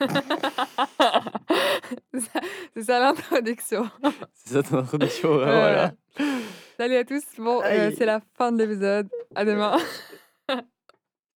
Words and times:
C'est 2.74 2.82
ça 2.82 2.98
l'introduction. 3.00 3.88
C'est 4.34 4.54
ça 4.54 4.62
ton 4.62 4.78
introduction, 4.78 5.34
Voilà. 5.36 5.92
Salut 6.78 6.96
à 6.96 7.04
tous. 7.04 7.22
Bon, 7.38 7.60
Aïe. 7.60 7.94
c'est 7.96 8.06
la 8.06 8.20
fin 8.36 8.52
de 8.52 8.62
l'épisode. 8.64 9.08
À 9.34 9.44
demain. 9.44 9.76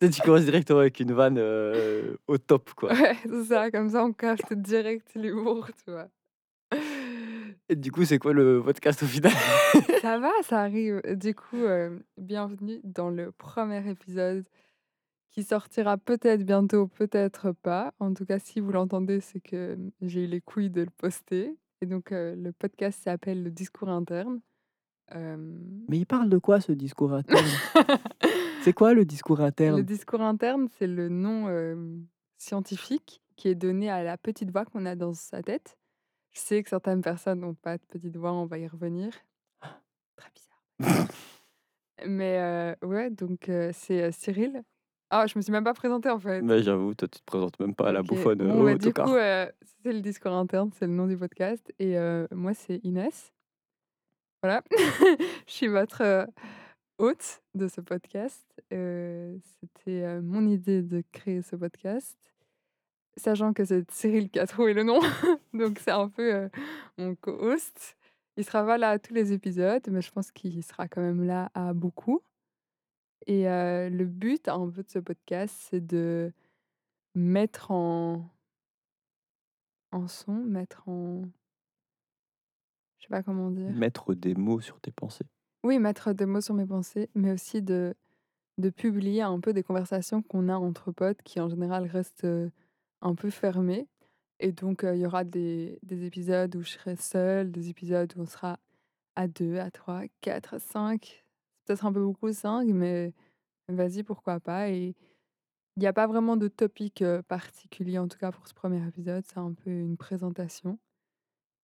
Tu 0.01 0.21
commences 0.21 0.45
directement 0.45 0.81
avec 0.81 1.01
une 1.01 1.13
vanne, 1.15 1.39
heu, 1.39 2.19
au 2.27 2.37
top, 2.37 2.75
quoi. 2.75 2.93
Ouais, 2.93 3.17
c'est 3.25 3.45
ça, 3.45 3.71
comme 3.71 3.89
ça 3.89 4.05
on 4.05 4.13
capte 4.13 4.53
direct 4.53 5.09
l'humour, 5.15 5.67
tu 5.83 5.91
vois? 5.93 6.09
Et 7.71 7.77
du 7.77 7.91
coup, 7.91 8.05
c'est 8.05 8.19
quoi 8.19 8.35
le 8.35 8.61
podcast 8.63 9.03
au 9.03 9.07
final? 9.07 9.33
Ça 10.03 10.19
va, 10.19 10.31
ça 10.43 10.61
arrive. 10.61 11.01
Du 11.17 11.35
coup, 11.35 11.65
hem, 11.65 12.03
bienvenue 12.19 12.81
dans 12.85 13.09
le 13.09 13.33
premier 13.33 13.89
épisode 13.89 14.45
qui 15.35 15.43
sortira 15.43 15.99
peut-être 15.99 16.45
bientôt, 16.45 16.87
peut-être 16.87 17.51
pas. 17.51 17.93
En 17.99 18.15
tout 18.15 18.25
cas, 18.25 18.39
si 18.39 18.61
vous 18.61 18.71
l'entendez, 18.71 19.21
c'est 19.21 19.41
que, 19.41 19.75
mmh, 19.75 19.91
j'ai 20.03 20.25
eu 20.25 20.27
les 20.29 20.41
couilles 20.41 20.71
de 20.71 20.83
le 20.83 20.91
poster 20.97 21.59
et 21.81 21.87
donc 21.87 22.11
le 22.13 22.53
podcast 22.53 23.03
s'appelle 23.03 23.43
«Le 23.43 23.51
discours 23.51 23.89
interne». 23.89 24.41
Mais 25.13 25.99
il 25.99 26.07
parle 26.07 26.31
de 26.31 26.39
quoi 26.39 26.61
ce 26.61 26.73
discours 26.73 27.13
interne? 27.13 27.47
C'est 28.63 28.73
quoi 28.73 28.95
le 28.95 29.05
discours 29.05 29.39
Le 29.39 29.45
interne? 29.45 29.83
discours 29.83 30.23
interne, 30.23 30.69
c'est 30.79 30.87
le 30.87 31.09
nom, 31.09 31.49
scientifique 32.39 33.21
qui 33.37 33.49
est 33.49 33.55
donné 33.55 33.91
à 33.91 34.05
la 34.05 34.17
petite 34.17 34.51
voix 34.51 34.65
qu'on 34.65 34.87
a 34.87 34.95
dans 34.95 35.15
sa 35.15 35.43
tête. 35.43 35.77
Je 36.33 36.41
sais 36.41 36.63
que 36.63 36.71
certaines 36.71 37.03
personnes 37.03 37.41
n'ont 37.41 37.55
pas 37.55 37.77
de 37.77 37.83
petite 37.89 38.17
voix, 38.17 38.33
on 38.33 38.47
va 38.47 38.59
y 38.59 38.69
revenir. 38.69 39.13
Très 40.17 40.31
bizarre. 40.35 41.09
Mais 42.07 42.77
ouais, 42.83 43.11
donc 43.11 43.51
c'est, 43.73 44.13
Cyril. 44.13 44.63
Ah, 45.17 45.29
je 45.29 45.39
me 45.39 45.43
suis 45.43 45.53
même 45.53 45.63
pas 45.63 45.75
présentée, 45.75 46.11
en 46.11 46.19
fait. 46.19 46.43
Bah, 46.43 46.61
j'avoue, 46.61 46.93
toi, 46.93 47.07
tu 47.07 47.21
te 47.21 47.25
présentes 47.25 47.61
même 47.61 47.73
pas 47.73 47.91
à 47.91 47.93
la 47.93 48.01
OK. 48.01 48.07
bouffonne, 48.07 48.39
Bon, 48.39 48.63
au 48.63 48.65
bah, 48.65 48.75
du 48.75 48.93
coup, 48.93 49.15
heu, 49.15 49.47
c'est 49.63 49.93
le 49.93 50.01
discours 50.01 50.33
interne, 50.33 50.73
c'est 50.77 50.89
le 50.89 50.93
nom 50.93 51.07
du 51.07 51.17
podcast 51.17 51.73
et 51.79 51.97
heu, 51.97 52.27
moi, 52.33 52.53
c'est 52.53 52.81
Inès. 52.83 53.33
Voilà. 54.43 54.65
Je 55.47 55.53
suis 55.53 55.69
votre, 55.69 56.27
hôte 56.99 57.43
de 57.55 57.69
ce 57.69 57.81
podcast. 57.81 58.45
C'était, 58.71 60.21
mon 60.21 60.49
idée 60.49 60.83
de 60.83 61.05
créer 61.13 61.43
ce 61.43 61.55
podcast, 61.55 62.19
sachant 63.17 63.53
que 63.53 63.65
c'est 63.65 63.89
Cyril 63.93 64.31
qui 64.31 64.41
a 64.41 64.49
trouvé 64.49 64.75
le 64.75 64.83
nom, 64.83 64.99
donc 65.55 65.79
c'est 65.79 65.93
un 65.93 66.09
peu, 66.09 66.51
mon 66.99 67.15
co-host. 67.15 67.97
Il 68.37 68.45
sera 68.45 68.67
pas 68.67 68.79
là 68.79 68.91
à 68.91 68.99
tous 68.99 69.15
les 69.15 69.33
épisodes, 69.33 69.87
mais 69.93 70.03
je 70.03 70.11
pense 70.11 70.33
qu'il 70.33 70.61
sera 70.65 70.89
quand 70.89 71.03
même 71.03 71.25
là 71.25 71.53
à 71.55 71.73
beaucoup 71.73 72.21
et 73.27 73.45
le 73.45 74.05
but 74.05 74.49
un 74.49 74.69
peu 74.69 74.83
de 74.83 74.91
ce 74.91 74.99
podcast, 74.99 75.55
c'est 75.71 75.85
de 75.85 76.33
mettre 77.15 77.71
en 77.71 78.29
en 79.93 80.09
son, 80.09 80.33
mettre 80.33 80.89
en 80.89 81.23
je 82.99 83.05
sais 83.05 83.09
pas 83.09 83.23
comment 83.23 83.51
dire. 83.51 83.71
Mettre 83.71 84.15
des 84.15 84.35
mots 84.35 84.61
sur 84.61 84.81
tes 84.81 84.91
pensées. 84.91 85.27
Oui, 85.63 85.79
mettre 85.79 86.13
des 86.13 86.27
mots 86.27 86.41
sur 86.41 86.55
mes 86.55 86.67
pensées, 86.67 87.11
mais 87.15 87.33
aussi 87.33 87.63
de 87.63 87.95
de 88.59 88.71
publier 88.71 89.23
un 89.23 89.41
peu 89.41 89.53
des 89.53 89.63
conversations 89.65 90.23
qu'on 90.23 90.49
a 90.49 90.57
entre 90.57 90.93
potes 90.93 91.23
qui, 91.23 91.41
en 91.41 91.49
général, 91.49 91.87
restent, 91.87 92.27
un 93.03 93.15
peu 93.15 93.29
fermées 93.29 93.89
et 94.41 94.53
donc 94.53 94.85
il 94.85 94.99
y 94.99 95.07
aura 95.07 95.25
des 95.25 95.79
des 95.83 96.05
épisodes 96.07 96.55
où 96.57 96.63
je 96.63 96.71
serai 96.71 96.97
seule, 96.97 97.53
des 97.53 97.69
épisodes 97.69 98.13
où 98.17 98.23
on 98.23 98.27
sera 98.27 98.59
à 99.17 99.29
2, 99.29 99.59
à 99.59 99.71
3, 99.71 100.03
4, 100.21 100.61
5. 100.61 101.24
Peut-être 101.65 101.87
un 101.87 101.93
peu 101.93 102.03
beaucoup 102.03 102.33
5, 102.33 102.67
mais 102.69 103.13
vas-y, 103.69 104.03
pourquoi 104.03 104.41
pas 104.41 104.71
et 104.71 104.95
il 105.77 105.83
y 105.83 105.87
a 105.87 105.93
pas 105.93 106.07
vraiment 106.07 106.37
de 106.37 106.49
topic, 106.49 107.03
particulier, 107.29 107.99
en 107.99 108.07
tout 108.09 108.19
cas 108.19 108.31
pour 108.31 108.47
ce 108.47 108.55
premier 108.55 108.87
épisode. 108.87 109.25
C'est 109.27 109.39
un 109.39 109.53
peu 109.55 109.71
une 109.71 109.97
présentation 109.97 110.79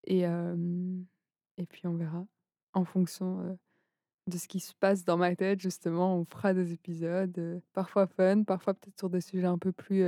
et 0.04 0.22
et 0.22 1.66
puis 1.66 1.86
on 1.86 1.94
verra 1.94 2.26
en 2.72 2.84
fonction, 2.84 3.58
de 4.26 4.38
ce 4.38 4.48
qui 4.48 4.60
se 4.60 4.74
passe 4.74 5.04
dans 5.04 5.16
ma 5.16 5.34
tête, 5.34 5.60
justement, 5.60 6.16
on 6.16 6.24
fera 6.24 6.54
des 6.54 6.72
épisodes, 6.72 7.60
parfois 7.72 8.06
fun, 8.06 8.44
parfois 8.44 8.74
peut-être 8.74 8.98
sur 8.98 9.10
des 9.10 9.20
sujets 9.20 9.46
un 9.46 9.58
peu 9.58 9.72
plus, 9.72 10.04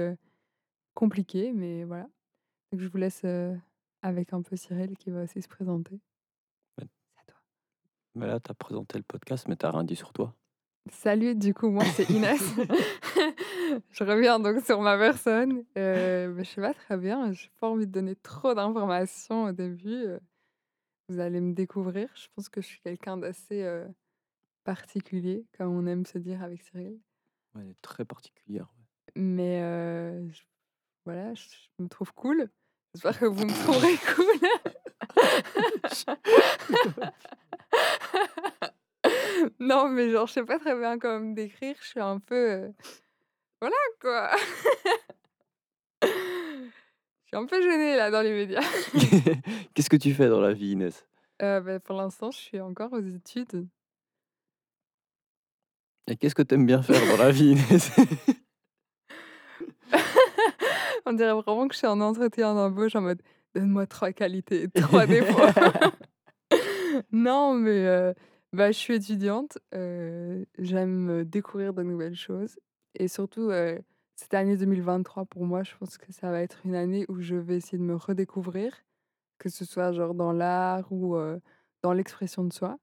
compliqués, 0.94 1.52
mais 1.52 1.84
voilà. 1.84 2.08
Donc 2.70 2.80
je 2.80 2.88
vous 2.88 2.98
laisse, 2.98 3.24
avec 4.02 4.32
un 4.32 4.42
peu 4.42 4.56
Cyril 4.56 4.96
qui 4.96 5.10
va 5.10 5.22
aussi 5.22 5.42
se 5.42 5.48
présenter. 5.48 6.00
Ouais. 6.78 6.88
C'est 7.14 7.20
à 7.20 7.24
toi. 7.26 7.40
Bah, 8.14 8.26
là, 8.26 8.40
tu 8.40 8.50
as 8.50 8.54
présenté 8.54 8.98
le 8.98 9.04
podcast, 9.04 9.46
mais 9.48 9.56
tu 9.56 9.66
rien 9.66 9.84
dit 9.84 9.96
sur 9.96 10.12
toi. 10.12 10.34
Salut, 10.90 11.34
du 11.34 11.54
coup, 11.54 11.70
moi, 11.70 11.84
c'est 11.84 12.10
Inès. 12.10 12.40
Je 13.90 14.04
reviens 14.04 14.38
donc 14.40 14.60
sur 14.64 14.80
ma 14.80 14.98
personne. 14.98 15.64
Heu, 15.78 16.34
bah, 16.36 16.42
je 16.42 16.48
sais 16.48 16.60
pas 16.60 16.74
très 16.74 16.96
bien, 16.96 17.32
j'ai 17.32 17.48
pas 17.60 17.68
envie 17.68 17.86
de 17.86 17.92
donner 17.92 18.16
trop 18.16 18.52
d'informations 18.52 19.44
au 19.44 19.52
début, 19.52 19.94
heu. 20.04 20.20
Vous 21.08 21.20
allez 21.20 21.40
me 21.40 21.54
découvrir. 21.54 22.08
Je 22.14 22.26
pense 22.34 22.48
que 22.48 22.60
je 22.60 22.66
suis 22.66 22.80
quelqu'un 22.80 23.16
d'assez, 23.16 23.62
heu, 23.62 23.86
particulier, 24.64 25.46
comme 25.56 25.74
on 25.76 25.86
aime 25.86 26.06
se 26.06 26.18
dire 26.18 26.42
avec 26.42 26.62
Cyril. 26.62 26.98
Ouais, 27.54 27.62
elle 27.62 27.70
est 27.70 27.82
très 27.82 28.04
particulière, 28.04 28.72
ouais. 28.78 29.22
Mais 29.22 29.60
heu, 29.62 30.28
j 30.30 30.42
voilà, 31.04 31.34
je 31.34 31.46
me 31.80 31.88
trouve 31.88 32.12
cool. 32.14 32.50
J'espère 32.94 33.18
que 33.18 33.26
vous 33.26 33.44
me 33.44 33.52
trouverez 33.64 33.96
cool. 34.14 34.48
Non, 39.62 39.88
mais 39.88 40.10
genre, 40.10 40.26
je 40.26 40.32
sais 40.32 40.44
pas 40.44 40.58
très 40.58 40.76
bien 40.76 40.98
comment 40.98 41.20
me 41.20 41.34
décrire. 41.36 41.76
Je 41.80 41.86
suis 41.86 42.00
un 42.00 42.18
peu, 42.18 42.50
heu, 42.50 42.74
voilà, 43.60 43.76
quoi. 44.00 44.30
Je 46.02 46.08
suis 47.28 47.36
un 47.36 47.46
peu 47.46 47.62
gênée, 47.62 47.94
là, 47.96 48.10
dans 48.10 48.22
l'immédiat. 48.22 48.60
Qu'est-ce 49.74 49.88
que 49.88 49.96
tu 49.96 50.12
fais 50.14 50.28
dans 50.28 50.40
la 50.40 50.52
vie, 50.52 50.72
Inès? 50.72 51.06
Heu, 51.40 51.60
bah, 51.60 51.78
pour 51.78 51.94
l'instant, 51.96 52.32
je 52.32 52.38
suis 52.38 52.60
encore 52.60 52.92
aux 52.92 53.00
études. 53.00 53.68
Et 56.08 56.16
qu'est-ce 56.16 56.34
que 56.34 56.42
tu 56.42 56.56
aimes 56.56 56.66
bien 56.66 56.82
faire 56.82 57.00
dans 57.16 57.22
la 57.22 57.30
vie, 57.30 57.52
Inès? 57.52 57.92
On 61.06 61.12
dirait 61.12 61.34
vraiment 61.34 61.68
que 61.68 61.74
je 61.74 61.78
suis 61.78 61.86
en 61.86 62.00
entretien 62.00 62.52
d'embauche 62.54 62.96
en 62.96 63.02
mode: 63.02 63.22
«Donne-moi 63.54 63.86
3 63.86 64.10
qualités 64.12 64.64
et 64.64 64.68
3 64.80 65.06
défauts». 65.06 65.40
Non, 67.12 67.54
mais 67.54 67.86
heu, 67.86 68.14
bah, 68.52 68.70
je 68.70 68.78
suis 68.78 68.94
étudiante, 68.94 69.58
j'aime, 70.58 71.24
découvrir 71.24 71.74
de 71.74 71.82
nouvelles 71.82 72.16
choses 72.16 72.58
et 72.94 73.08
surtout, 73.08 73.50
cette 74.16 74.34
année 74.34 74.56
2023 74.56 75.24
pour 75.26 75.44
moi, 75.44 75.62
je 75.62 75.74
pense 75.78 75.98
que 75.98 76.12
ça 76.12 76.30
va 76.30 76.42
être 76.42 76.60
une 76.64 76.74
année 76.74 77.06
où 77.08 77.20
je 77.20 77.34
vais 77.34 77.56
essayer 77.56 77.78
de 77.78 77.82
me 77.82 77.96
redécouvrir, 77.96 78.74
que 79.38 79.48
ce 79.48 79.64
soit 79.64 79.92
genre 79.92 80.14
dans 80.14 80.32
l'art 80.32 80.92
ou 80.92 81.16
dans 81.82 81.92
l'expression 81.92 82.44
de 82.44 82.52
soi 82.52 82.78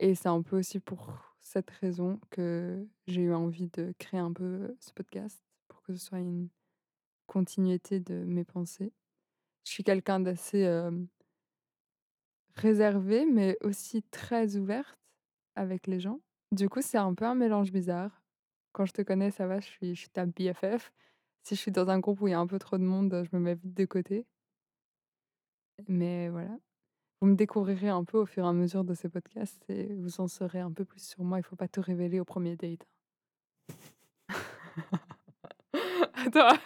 et 0.00 0.14
c'est 0.14 0.28
un 0.28 0.42
peu 0.42 0.58
aussi 0.58 0.80
pour 0.80 1.12
cette 1.40 1.70
raison 1.70 2.18
que 2.30 2.86
j'ai 3.06 3.20
eu 3.22 3.34
envie 3.34 3.68
de 3.68 3.94
créer 3.98 4.20
un 4.20 4.32
peu 4.32 4.74
ce 4.80 4.92
podcast, 4.92 5.44
pour 5.68 5.82
que 5.82 5.94
ce 5.94 6.04
soit 6.04 6.18
une 6.18 6.48
continuité 7.26 8.00
de 8.00 8.14
mes 8.14 8.44
pensées. 8.44 8.92
Je 9.64 9.72
suis 9.72 9.84
quelqu'un 9.84 10.20
d'assez, 10.20 10.60
hem 10.60 11.06
réservée, 12.54 13.26
mais 13.26 13.58
aussi 13.62 14.02
très 14.04 14.56
ouverte 14.56 14.99
avec 15.56 15.86
les 15.86 16.00
gens. 16.00 16.20
Du 16.52 16.68
coup, 16.68 16.82
c'est 16.82 16.98
un 16.98 17.14
peu 17.14 17.24
un 17.24 17.34
mélange 17.34 17.72
bizarre. 17.72 18.22
Quand 18.72 18.86
je 18.86 18.92
te 18.92 19.02
connais, 19.02 19.30
ça 19.30 19.46
va, 19.46 19.60
je 19.60 19.66
suis 19.66 19.94
je 19.94 20.00
suis 20.00 20.10
ta 20.10 20.26
BFF. 20.26 20.92
Si 21.42 21.54
je 21.56 21.60
suis 21.60 21.72
dans 21.72 21.88
un 21.90 21.98
groupe 22.00 22.20
où 22.20 22.28
il 22.28 22.32
y 22.32 22.34
a 22.34 22.40
un 22.40 22.46
peu 22.46 22.58
trop 22.58 22.78
de 22.78 22.84
monde, 22.84 23.24
je 23.30 23.36
me 23.36 23.42
mets 23.42 23.54
vite 23.54 23.74
de 23.74 23.84
côté. 23.84 24.26
Mais 25.88 26.28
voilà. 26.28 26.56
Vous 27.20 27.28
me 27.28 27.34
découvrirez 27.36 27.88
un 27.90 28.04
peu 28.04 28.18
au 28.18 28.26
fur 28.26 28.44
et 28.44 28.48
à 28.48 28.52
mesure 28.52 28.84
de 28.84 28.94
ces 28.94 29.08
podcasts 29.08 29.64
et 29.70 29.94
vous 29.94 30.20
en 30.20 30.28
saurez 30.28 30.60
un 30.60 30.72
peu 30.72 30.84
plus 30.84 31.02
sur 31.02 31.22
moi. 31.24 31.38
Il 31.38 31.42
faut 31.44 31.56
pas 31.56 31.68
tout 31.68 31.82
révéler 31.82 32.20
au 32.20 32.24
premier 32.24 32.56
date, 32.56 32.86
toi. 36.32 36.58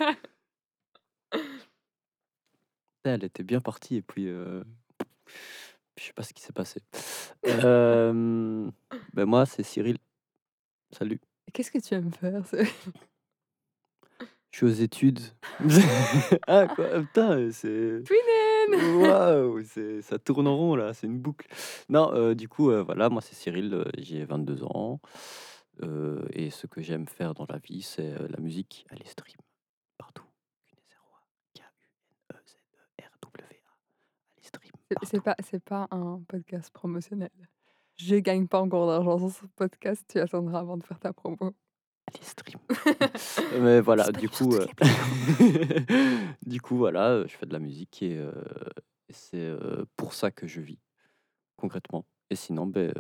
Elle 3.05 3.25
était 3.25 3.43
bien 3.43 3.61
partie 3.61 3.97
et 3.97 4.03
puis, 4.03 4.27
heu, 4.27 4.65
je 5.99 6.05
sais 6.05 6.13
pas 6.13 6.23
ce 6.23 6.33
qui 6.33 6.43
s'est 6.43 6.53
passé. 6.53 6.81
Bah, 9.13 9.27
moi, 9.27 9.47
c'est 9.47 9.63
Cyril. 9.63 9.99
Salut. 10.91 11.21
Qu'est-ce 11.53 11.71
que 11.71 11.79
tu 11.79 11.95
aimes 11.95 12.13
faire? 12.13 12.43
Je 14.51 14.57
suis 14.59 14.67
aux 14.67 14.83
études. 14.85 15.21
Ah 16.47 16.67
quoi? 16.69 17.01
Putain, 17.01 17.51
c'est 17.51 18.03
Twinen! 18.05 19.01
waouh, 19.01 19.63
ça 20.03 20.19
tourne 20.19 20.47
en 20.47 20.57
rond 20.57 20.77
là, 20.77 20.95
c'est 20.95 21.07
une 21.07 21.19
boucle. 21.19 21.49
Non, 21.89 22.13
heu, 22.15 22.35
du 22.35 22.49
coup, 22.49 22.71
heu, 22.71 22.81
voilà, 22.81 23.09
moi 23.09 23.21
c'est 23.21 23.35
Cyril, 23.35 23.75
heu, 23.75 23.85
j'ai 23.99 24.25
22 24.25 24.63
ans, 24.65 25.01
et 26.33 26.51
ce 26.51 26.67
que 26.67 26.83
j'aime 26.83 27.07
faire 27.07 27.35
dans 27.35 27.47
la 27.49 27.59
vie, 27.59 27.83
c'est, 27.83 28.15
la 28.29 28.39
musique. 28.39 28.87
Allez 28.91 29.05
stream 29.07 29.37
partout. 29.37 29.54
C'est 35.03 35.23
pas 35.23 35.37
c'est 35.43 35.63
pas 35.63 35.87
un 35.91 36.23
podcast 36.29 36.71
promotionnel. 36.71 37.31
Je 37.97 38.17
gagne 38.17 38.47
pas 38.47 38.61
encore 38.61 38.89
d'argent 38.89 39.19
sur 39.19 39.31
ce 39.31 39.47
podcast, 39.55 40.05
tu 40.09 40.19
attendras 40.19 40.61
avant 40.61 40.77
de 40.77 40.83
faire 40.83 40.99
ta 40.99 41.13
promo. 41.13 41.55
les 42.13 42.23
streams. 42.23 42.61
Mais 43.61 43.81
voilà, 43.81 44.11
du 44.11 44.29
coup, 44.29 44.51
plateformes. 44.77 45.87
du 46.47 46.61
coup, 46.61 46.77
voilà, 46.77 47.13
heu, 47.13 47.27
je 47.29 47.37
fais 47.37 47.47
de 47.47 47.53
la 47.53 47.61
musique 47.61 48.03
et 48.03 48.21
c'est, 49.11 49.53
pour 49.97 50.13
ça 50.13 50.33
que 50.33 50.47
je 50.49 50.61
vis, 50.61 50.81
concrètement. 51.57 52.05
Et 52.31 52.37
sinon, 52.37 52.73
heu, 52.77 52.93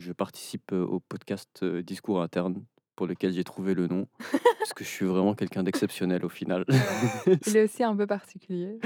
je 0.00 0.12
participe, 0.12 0.72
au 0.72 0.98
podcast, 0.98 1.64
Discours 1.64 2.20
interne, 2.20 2.64
pour 2.96 3.06
lequel 3.06 3.32
j'ai 3.32 3.44
trouvé 3.44 3.74
le 3.74 3.86
nom, 3.86 4.06
parce 4.58 4.72
que 4.72 4.84
je 4.84 4.88
suis 4.88 5.06
vraiment 5.06 5.34
quelqu'un 5.34 5.62
d'exceptionnel 5.62 6.24
au 6.24 6.28
final. 6.28 6.64
Il 7.46 7.56
est 7.56 7.64
aussi 7.64 7.82
un 7.82 7.96
peu 7.96 8.06
particulier. 8.06 8.78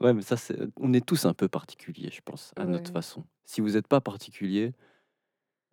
Ouais, 0.00 0.12
mais 0.14 0.22
ça, 0.22 0.36
c'est 0.36 0.58
on 0.76 0.92
est 0.92 1.04
tous 1.04 1.26
un 1.26 1.34
peu 1.34 1.48
particuliers, 1.48 2.10
je 2.12 2.20
pense, 2.24 2.52
à 2.56 2.64
notre 2.64 2.90
façon. 2.90 3.24
Si 3.44 3.60
vous 3.60 3.76
êtes 3.76 3.86
pas 3.86 4.00
particulier, 4.00 4.72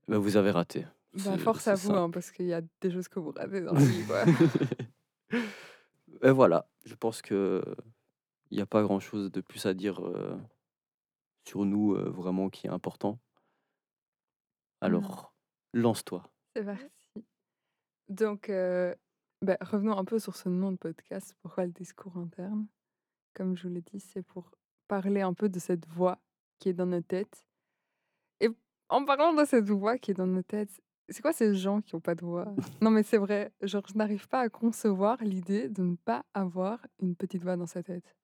bah, 0.08 0.18
vous 0.18 0.38
avez 0.38 0.52
raté. 0.52 0.86
Bah, 1.14 1.38
force 1.38 1.68
à 1.68 1.76
vous, 1.76 1.94
hein, 1.94 2.10
parce 2.10 2.32
qu'il 2.32 2.46
y 2.46 2.54
a 2.54 2.62
des 2.82 2.92
choses 2.92 3.08
que 3.08 3.20
vous 3.20 3.32
ratez 3.32 3.62
dans 3.62 3.74
la 3.74 3.84
vie, 3.84 4.04
quoi. 4.06 4.24
Et 6.24 6.32
voilà, 6.32 6.68
je 6.86 6.96
pense 6.96 7.22
qu'il 7.22 7.62
y 8.52 8.62
a 8.62 8.66
pas 8.66 8.82
grand-chose 8.82 9.32
de 9.32 9.42
plus 9.42 9.66
à 9.66 9.74
dire, 9.74 10.02
heu, 10.06 10.38
sur 11.46 11.66
nous, 11.66 11.96
heu, 11.96 12.10
vraiment 12.10 12.50
qui 12.50 12.68
est 12.68 12.70
important. 12.72 13.20
Non. 14.82 14.88
Alors, 14.88 15.34
lance-toi. 15.74 16.24
C'est 16.56 16.64
parti. 16.64 16.86
Donc, 18.10 18.48
bah, 18.50 19.58
revenons 19.62 19.98
un 19.98 20.06
peu 20.06 20.20
sur 20.20 20.36
ce 20.36 20.50
nom 20.50 20.72
de 20.72 20.78
podcast. 20.78 21.36
Pourquoi 21.42 21.66
le 21.66 21.72
discours 21.72 22.18
interne? 22.18 22.68
Comme 23.34 23.56
je 23.56 23.68
vous 23.68 23.74
l'ai 23.74 23.82
dit, 23.82 24.00
c'est 24.00 24.24
pour 24.24 24.52
parler 24.88 25.22
un 25.22 25.34
peu 25.34 25.50
de 25.50 25.60
cette 25.60 25.88
voix 25.88 26.20
qui 26.60 26.70
est 26.70 26.74
dans 26.74 26.86
nos 26.88 27.02
têtes. 27.02 27.46
Et 28.40 28.50
en 28.90 29.06
parlant 29.06 29.34
de 29.34 29.46
cette 29.46 29.70
voix 29.70 29.98
qui 29.98 30.12
est 30.12 30.16
dans 30.16 30.26
nos 30.28 30.42
têtes, 30.42 30.82
c'est 31.10 31.22
quoi 31.22 31.34
ces 31.34 31.54
gens 31.56 31.82
qui 31.82 31.96
ont 31.96 32.00
pas 32.02 32.16
de 32.16 32.26
voix? 32.26 32.48
Non, 32.82 32.90
mais 32.90 33.04
c'est 33.04 33.18
vrai, 33.18 33.52
genre, 33.62 33.84
je 33.88 33.94
n'arrive 33.98 34.28
pas 34.28 34.42
à 34.42 34.50
concevoir 34.50 35.24
l'idée 35.24 35.70
de 35.70 35.84
ne 35.84 35.96
pas 35.96 36.26
avoir 36.34 36.86
une 37.00 37.16
petite 37.16 37.44
voix 37.44 37.56
dans 37.58 37.68
sa 37.68 37.84
tête. 37.84 38.16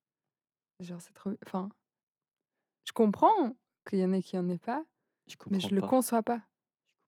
Genre, 0.80 1.00
c'est 1.02 1.14
trop 1.14 1.32
enfin, 1.46 1.70
je 2.86 2.92
comprends 2.92 3.56
qu'il 3.88 4.00
y 4.00 4.06
en 4.06 4.12
ait 4.12 4.22
qui 4.24 4.38
en 4.38 4.50
aient 4.50 4.58
pas, 4.58 4.84
Je 5.28 5.36
mais 5.50 5.60
je 5.60 5.74
le 5.74 5.82
pas. 5.82 5.88
conçois 5.88 6.24
pas. 6.24 6.42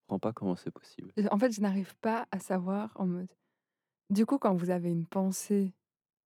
Comprends 0.08 0.20
pas 0.20 0.34
comment 0.34 0.56
c'est 0.56 0.72
possible. 0.72 1.12
En 1.32 1.38
fait, 1.38 1.52
je 1.52 1.62
n'arrive 1.62 1.96
pas 1.98 2.28
à 2.32 2.40
savoir 2.40 2.92
en 2.96 3.08
mode 3.08 3.28
du 4.10 4.26
coup, 4.26 4.38
quand 4.38 4.56
vous 4.56 4.70
avez 4.70 4.92
une 4.92 5.06
pensée, 5.06 5.74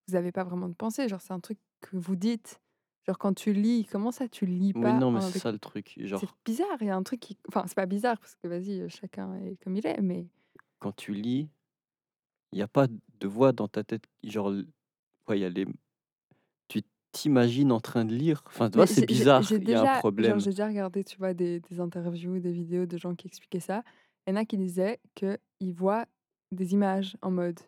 vous 0.08 0.16
avez 0.16 0.32
pas 0.32 0.44
vraiment 0.44 0.68
de 0.68 0.74
pensée, 0.74 1.08
genre, 1.08 1.22
c'est 1.22 1.34
un 1.34 1.40
truc 1.40 1.58
que 1.82 1.98
vous 1.98 2.16
dites. 2.16 2.62
Genre, 3.08 3.18
quand 3.18 3.34
tu 3.34 3.54
lis, 3.54 3.88
comment 3.90 4.12
ça 4.12 4.28
tu 4.28 4.46
lis 4.46 4.74
Oui, 4.76 4.82
pas 4.82 5.00
non, 5.00 5.12
mais 5.12 5.22
c'est 5.22 5.28
avec 5.28 5.42
ça 5.42 5.52
le 5.52 5.60
truc, 5.60 5.94
c'est 5.96 6.06
genre 6.08 6.22
bizarre, 6.46 6.78
il 6.82 6.88
y 6.88 6.90
a 6.90 6.96
un 6.96 7.04
truc 7.04 7.20
qui 7.20 7.38
enfin, 7.48 7.64
c'est 7.66 7.76
pas 7.76 7.86
bizarre 7.86 8.20
parce 8.20 8.36
que 8.36 8.48
vas-y, 8.48 8.88
chacun 8.90 9.36
est 9.36 9.56
comme 9.64 9.76
il 9.76 9.88
est, 9.88 10.02
mais 10.02 10.28
quand 10.80 10.92
tu 10.96 11.14
lis, 11.14 11.50
il 12.52 12.60
y 12.60 12.62
a 12.62 12.68
pas 12.68 12.88
de 12.88 13.28
voix 13.28 13.52
dans 13.52 13.68
ta 13.68 13.84
tête, 13.84 14.04
genre 14.24 14.52
l 14.52 14.68
ouais, 15.28 15.40
il 15.40 15.42
y 15.42 15.46
a 15.46 15.50
les 15.50 15.66
t'imagines 17.12 17.72
en 17.72 17.80
train 17.80 18.06
de 18.06 18.14
lire, 18.14 18.44
enfin, 18.48 18.70
tu 18.70 18.76
vois, 18.76 18.86
mais 18.86 18.94
c'est 18.94 19.06
bizarre, 19.06 19.44
il 19.52 19.70
y 19.70 19.74
a 19.74 19.96
un 19.96 20.00
problème. 20.00 20.40
j'ai 20.40 20.52
déjà 20.52 20.68
regardé, 20.68 21.04
tu 21.04 21.18
vois, 21.18 21.34
des 21.34 21.60
des 21.60 21.80
interviews, 21.80 22.40
des 22.40 22.52
vidéos 22.52 22.86
de 22.86 22.98
gens 22.98 23.16
qui 23.16 23.28
expliquaient 23.28 23.60
ça. 23.60 23.84
Il 24.28 24.32
y 24.32 24.34
en 24.34 24.36
a 24.36 24.46
qui 24.46 24.58
disaient 24.58 25.00
qu'ils 25.16 25.74
voient 25.74 26.06
des 26.52 26.74
images 26.74 27.18
en 27.22 27.32
mode 27.32 27.60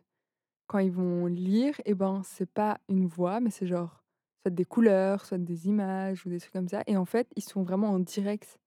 quand 0.68 0.80
ils 0.80 0.92
vont 0.92 1.26
lire 1.26 1.76
et 1.86 1.94
ben, 1.94 2.22
c'est 2.24 2.50
pas 2.50 2.80
une 2.88 3.08
voix, 3.08 3.40
mais 3.40 3.50
c'est 3.50 3.68
genre 3.68 4.04
soit 4.44 4.52
des 4.52 4.66
couleurs, 4.66 5.26
soit 5.26 5.38
des 5.38 5.68
images 5.68 6.26
ou 6.26 6.30
des 6.30 6.40
trucs 6.40 6.54
comme 6.54 6.70
ça 6.70 6.84
et 6.88 6.98
en 6.98 7.06
fait, 7.06 7.28
ils 7.36 7.44
sont 7.44 7.64
vraiment 7.64 7.90
en 7.90 8.00
direct. 8.00 8.60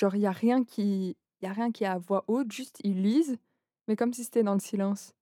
Genre, 0.00 0.16
il 0.16 0.22
y 0.22 0.26
a 0.26 0.32
rien 0.32 0.64
qui 0.64 1.16
y 1.42 1.46
a 1.46 1.52
rien 1.52 1.72
qui 1.72 1.84
est 1.84 1.88
à 1.88 1.98
voix 1.98 2.24
haute, 2.28 2.52
juste 2.52 2.78
ils 2.84 3.02
lisent, 3.02 3.36
mais 3.88 3.96
comme 3.96 4.12
si 4.12 4.24
c'était 4.24 4.42
dans 4.42 4.54
le 4.54 4.60
silence. 4.60 5.14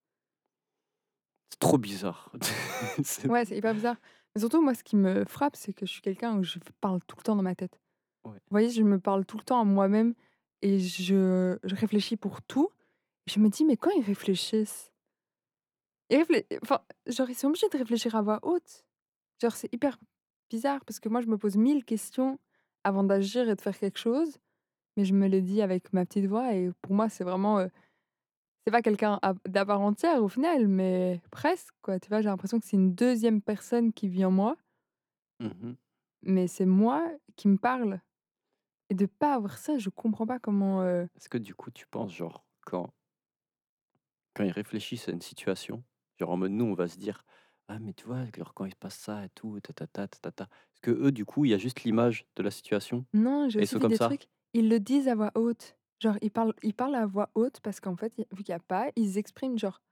C'est 1.51 1.59
trop 1.59 1.79
bizarre. 1.79 2.31
Ouais, 3.29 3.45
c'est 3.45 3.57
hyper 3.57 3.75
bizarre. 3.75 3.97
Mais 4.35 4.41
surtout, 4.41 4.63
moi, 4.63 4.75
ce 4.75 4.85
qui 4.85 4.97
me 4.97 5.25
frappe, 5.25 5.57
c'est 5.57 5.73
que 5.73 5.87
je 5.87 5.93
suis 5.93 6.03
quelqu'un 6.03 6.39
où 6.39 6.43
je 6.45 6.59
parle 6.81 7.01
tout 7.07 7.17
le 7.19 7.23
temps 7.23 7.37
dans 7.37 7.43
ma 7.43 7.55
tête. 7.55 7.81
ouais. 8.25 8.41
Vous 8.51 8.55
voyez, 8.55 8.71
je 8.71 8.83
me 8.83 9.01
parle 9.01 9.27
tout 9.27 9.39
le 9.39 9.45
temps 9.45 9.61
à 9.61 9.65
moi-même 9.65 10.15
et 10.63 10.79
je 10.81 11.59
je 11.65 11.75
réfléchis 11.77 12.17
pour 12.17 12.43
tout. 12.43 12.71
Je 13.29 13.41
me 13.41 13.49
dis: 13.51 13.65
«Mais 13.65 13.77
quand 13.77 13.91
ils 13.93 14.05
réfléchissent?» 14.05 14.93
ils 16.11 16.17
réflé 16.19 16.47
enfin, 16.63 16.81
genre, 17.07 17.31
ils 17.31 17.35
sont 17.35 17.49
obligés 17.49 17.69
de 17.69 17.79
réfléchir 17.79 18.15
à 18.17 18.23
voix 18.23 18.41
haute. 18.43 18.85
Genre, 19.43 19.55
c'est 19.57 19.73
hyper 19.75 19.99
bizarre 20.51 20.85
parce 20.87 21.01
que 21.01 21.09
moi, 21.09 21.21
je 21.23 21.29
me 21.29 21.39
pose 21.39 21.57
1000 21.57 21.85
questions 21.85 22.39
avant 22.85 23.05
d'agir 23.05 23.49
et 23.51 23.57
de 23.57 23.61
faire 23.61 23.79
quelque 23.79 23.99
chose, 23.99 24.39
mais 24.97 25.05
je 25.07 25.15
me 25.15 25.29
les 25.29 25.43
dis 25.43 25.63
avec 25.63 25.93
ma 25.93 26.07
petite 26.07 26.27
voix 26.27 26.55
et 26.55 26.71
pour 26.83 26.95
moi, 26.95 27.09
c'est 27.11 27.25
vraiment, 27.25 27.61
heu, 27.61 27.71
c'est 28.67 28.71
pas 28.73 28.83
quelqu'un 28.83 29.19
d'à 29.49 29.65
part 29.67 29.81
entière 29.81 30.23
au 30.23 30.29
final, 30.29 30.69
mais 30.69 31.21
presque, 31.31 31.75
quoi. 31.83 31.99
Tu 32.01 32.09
vois? 32.09 32.21
J'ai 32.23 32.29
l'impression 32.29 32.59
que 32.61 32.67
c'est 32.67 32.77
une 32.77 32.95
deuxième 32.95 33.43
personne 33.43 33.93
qui 33.93 34.09
vit 34.09 34.25
en 34.25 34.31
moi, 34.31 34.57
Mmh 35.41 35.77
mais 36.23 36.49
c'est 36.49 36.67
moi 36.67 37.11
qui 37.37 37.49
me 37.49 37.57
parle 37.59 38.01
et 38.91 38.95
de 38.95 39.07
pas 39.07 39.35
avoir 39.35 39.59
ça, 39.59 39.79
je 39.79 39.91
comprends 39.91 40.27
pas 40.27 40.41
comment, 40.41 40.83
heu 40.85 41.09
Est-ce 41.15 41.29
que 41.29 41.39
du 41.39 41.55
coup, 41.55 41.71
tu 41.71 41.87
penses, 41.87 42.13
genre, 42.13 42.45
quand 42.67 42.93
quand 44.35 44.45
ils 44.45 44.51
réfléchissent 44.53 45.09
à 45.09 45.13
une 45.13 45.21
situation, 45.21 45.85
genre 46.19 46.31
en 46.31 46.37
mode 46.37 46.53
nous, 46.53 46.65
on 46.67 46.75
va 46.75 46.89
se 46.89 46.99
dire: 46.99 47.25
«Ah 47.69 47.79
mais 47.79 47.93
tu 47.95 48.05
vois, 48.07 48.25
genre 48.37 48.55
quand 48.55 48.65
il 48.65 48.73
se 48.73 48.77
passe 48.77 48.97
ça 48.99 49.25
et 49.25 49.29
tout, 49.31 49.61
ta 49.61 49.73
ta 49.73 49.87
ta, 49.87 50.09
ta 50.09 50.19
ta 50.19 50.33
ta». 50.33 50.45
Est-ce 50.45 50.81
qu'eux, 50.83 51.13
du 51.13 51.25
coup, 51.25 51.45
il 51.45 51.51
y 51.51 51.55
a 51.55 51.59
juste 51.59 51.83
l'image 51.85 52.27
de 52.37 52.43
la 52.43 52.51
situation 52.51 53.07
Non, 53.13 53.49
j'ai 53.49 53.63
aussi 53.63 53.79
vu 53.79 53.81
comme 53.81 53.93
des 53.93 53.95
ça? 53.95 54.01
trucs, 54.01 54.27
ils 54.53 54.69
le 54.69 54.81
disent 54.81 55.07
à 55.07 55.15
voix 55.15 55.31
haute. 55.37 55.79
Genre, 56.01 56.17
ils 56.23 56.31
parlent 56.31 56.55
ils 56.63 56.75
parlent 56.75 56.95
à 56.95 57.07
voix 57.07 57.31
haute 57.35 57.61
parce 57.61 57.81
qu'en 57.81 57.97
fait, 57.97 58.13
vu 58.33 58.43
qu'il 58.43 58.49
y 58.49 58.53
a 58.53 58.59
pas, 58.59 58.91
ils 58.97 59.19
expriment 59.19 59.59
genre, 59.59 59.83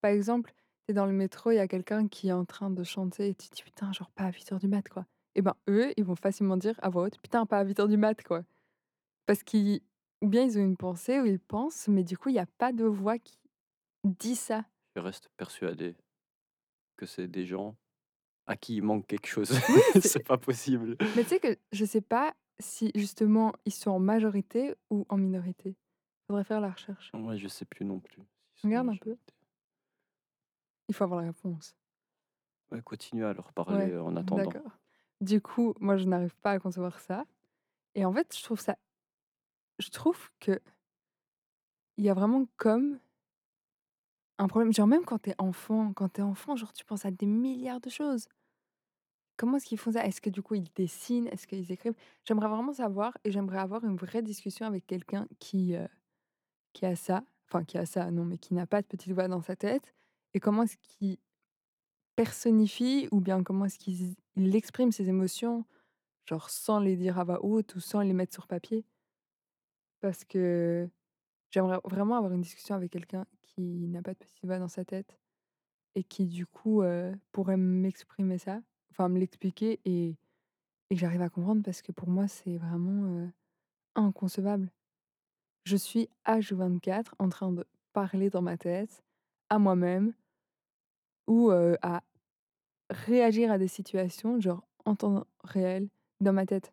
par 0.00 0.12
exemple, 0.12 0.52
tu 0.86 0.92
es 0.92 0.94
dans 0.94 1.06
le 1.06 1.12
métro, 1.12 1.50
il 1.50 1.56
y 1.56 1.58
a 1.58 1.66
quelqu'un 1.68 2.06
qui 2.06 2.28
est 2.28 2.32
en 2.32 2.44
train 2.44 2.70
de 2.70 2.84
chanter 2.84 3.30
et 3.30 3.34
tu 3.34 3.48
te 3.48 3.56
dis: 3.56 3.62
«Putain, 3.62 3.92
genre 3.92 4.10
pas 4.12 4.24
à 4.24 4.32
huit 4.32 4.50
heures 4.52 4.60
du 4.60 4.68
mat, 4.68 4.88
quoi». 4.88 5.06
Et 5.34 5.42
ben, 5.42 5.54
eux, 5.68 5.92
ils 5.96 6.04
vont 6.04 6.14
facilement 6.14 6.56
dire 6.56 6.78
à 6.82 6.88
voix 6.88 7.02
haute: 7.04 7.18
«Putain, 7.20 7.46
pas 7.46 7.58
à 7.58 7.64
huit 7.64 7.78
heures 7.80 7.88
du 7.88 7.96
mat, 7.96 8.22
quoi». 8.22 8.44
Parce 9.26 9.42
qu'ils 9.42 9.80
ou 10.22 10.28
bien 10.28 10.44
ils 10.44 10.56
ont 10.58 10.62
une 10.62 10.76
pensée 10.76 11.20
ou 11.20 11.26
ils 11.26 11.40
pensent, 11.40 11.88
mais 11.88 12.04
du 12.04 12.16
coup, 12.16 12.28
il 12.30 12.36
y 12.36 12.38
a 12.40 12.46
pas 12.58 12.72
de 12.72 12.84
voix 12.84 13.18
qui 13.18 13.38
dit 14.04 14.36
ça. 14.36 14.64
Je 14.94 15.00
reste 15.00 15.28
persuadé 15.36 15.96
que 16.96 17.06
c'est 17.06 17.28
des 17.28 17.44
gens 17.44 17.76
à 18.46 18.56
qui 18.56 18.76
il 18.76 18.82
manque 18.82 19.06
quelque 19.06 19.26
chose. 19.26 19.50
Oui, 19.68 19.82
c'est 20.00 20.24
pas 20.26 20.38
possible. 20.38 20.96
mais 21.16 21.24
tu 21.24 21.30
sais 21.30 21.40
que 21.40 21.58
je 21.72 21.84
sais 21.84 22.00
pas 22.00 22.34
si 22.60 22.90
justement 22.94 23.52
ils 23.64 23.72
sont 23.72 23.90
en 23.90 23.98
majorité 23.98 24.74
ou 24.90 25.06
en 25.08 25.16
minorité? 25.16 25.76
Faudrait 26.26 26.44
faire 26.44 26.60
la 26.60 26.70
recherche. 26.70 27.14
Moi, 27.14 27.36
je 27.36 27.48
sais 27.48 27.64
plus 27.64 27.84
non 27.84 27.98
plus 27.98 28.22
Regarde 28.62 28.88
un 28.90 28.96
peu. 28.96 29.16
Il 30.88 30.94
faut 30.94 31.04
avoir 31.04 31.20
la 31.20 31.28
réponse. 31.28 31.76
Ouais, 32.70 32.80
continue 32.80 33.24
à 33.24 33.32
leur 33.32 33.52
parler, 33.52 33.92
Ouais, 33.92 33.98
en 33.98 34.14
attendant. 34.16 34.54
d'accord. 34.54 34.78
Du 35.20 35.40
coup, 35.40 35.74
moi, 35.80 35.96
je 35.96 36.04
n'arrive 36.04 36.36
pas 36.36 36.52
à 36.52 36.58
concevoir 36.58 37.00
ça 37.00 37.24
et 37.94 38.04
en 38.06 38.12
fait, 38.12 38.36
je 38.36 38.42
trouve 38.44 38.60
ça 38.60 38.78
je 39.78 39.88
trouve 39.90 40.30
qu'il 40.40 40.60
y 41.98 42.08
a 42.08 42.14
vraiment 42.14 42.46
comme 42.56 42.98
un 44.38 44.48
problème. 44.48 44.72
Genre 44.72 44.86
même 44.86 45.04
quand 45.04 45.18
t'es 45.18 45.34
enfant 45.38 45.92
quand 45.92 46.08
t'es 46.10 46.22
enfant, 46.22 46.56
genre, 46.56 46.72
tu 46.72 46.84
penses 46.84 47.04
à 47.04 47.10
des 47.10 47.26
milliards 47.26 47.80
de 47.80 47.90
choses. 47.90 48.28
Comment 49.36 49.56
est-ce 49.58 49.66
qu'ils 49.66 49.78
font 49.78 49.92
ça? 49.92 50.04
Est-ce 50.06 50.20
que 50.20 50.30
du 50.30 50.42
coup, 50.42 50.54
ils 50.54 50.68
dessinent? 50.74 51.28
Est-ce 51.28 51.46
qu'ils 51.46 51.70
écrivent? 51.72 51.94
J'aimerais 52.24 52.48
vraiment 52.48 52.72
savoir 52.72 53.16
et 53.24 53.30
j'aimerais 53.30 53.58
avoir 53.58 53.84
une 53.84 53.96
vraie 53.96 54.22
discussion 54.22 54.66
avec 54.66 54.86
quelqu'un 54.86 55.26
qui, 55.38 55.74
qui 56.72 56.86
a 56.86 56.96
ça, 56.96 57.24
enfin 57.48 57.64
qui 57.64 57.78
a 57.78 57.86
ça, 57.86 58.10
non, 58.10 58.24
mais 58.24 58.38
qui 58.38 58.54
n'a 58.54 58.66
pas 58.66 58.82
de 58.82 58.86
petite 58.86 59.12
voix 59.12 59.28
dans 59.28 59.40
sa 59.42 59.56
tête 59.56 59.94
et 60.34 60.40
comment 60.40 60.62
est-ce 60.64 60.76
qu'il 60.76 61.18
personnifie 62.16 63.08
ou 63.10 63.20
bien 63.20 63.42
comment 63.42 63.64
est-ce 63.66 63.78
qu'il 63.78 64.14
il 64.36 64.54
exprime 64.56 64.92
ses 64.92 65.08
émotions 65.08 65.64
Genre 66.26 66.50
sans 66.50 66.80
les 66.80 66.96
dire 66.96 67.18
à 67.18 67.24
voix 67.24 67.44
haute 67.44 67.74
ou 67.76 67.80
sans 67.80 68.00
les 68.00 68.12
mettre 68.12 68.34
sur 68.34 68.46
papier? 68.46 68.84
Parce 70.00 70.24
que 70.24 70.88
j'aimerais 71.50 71.78
vraiment 71.84 72.16
avoir 72.16 72.32
une 72.32 72.42
discussion 72.42 72.74
avec 72.74 72.92
quelqu'un 72.92 73.26
qui 73.42 73.88
n'a 73.88 74.02
pas 74.02 74.12
de 74.12 74.18
petite 74.18 74.44
voix 74.44 74.58
dans 74.58 74.68
sa 74.68 74.84
tête 74.84 75.18
et 75.94 76.04
qui 76.04 76.26
du 76.26 76.46
coup, 76.46 76.82
pourrait 77.32 77.56
m'exprimer 77.56 78.38
ça, 78.38 78.60
enfin 78.96 79.08
me 79.08 79.18
l'expliquer 79.18 79.80
et 79.84 80.16
et 80.90 80.96
j'arrive 80.96 81.22
à 81.22 81.28
comprendre 81.28 81.62
parce 81.64 81.82
que 81.82 81.92
pour 81.92 82.08
moi 82.08 82.28
c'est 82.28 82.56
vraiment, 82.56 83.28
inconcevable. 83.96 84.70
Je 85.64 85.76
suis 85.76 86.08
H24 86.26 87.12
en 87.18 87.28
train 87.28 87.50
de 87.50 87.66
parler 87.92 88.30
dans 88.30 88.42
ma 88.42 88.56
tête 88.56 89.02
à 89.50 89.58
moi-même 89.58 90.14
ou, 91.26 91.50
à 91.50 92.02
réagir 92.90 93.50
à 93.50 93.58
des 93.58 93.68
situations, 93.68 94.40
genre 94.40 94.62
en 94.84 94.94
temps 94.94 95.26
réel 95.42 95.88
dans 96.20 96.32
ma 96.32 96.46
tête. 96.46 96.72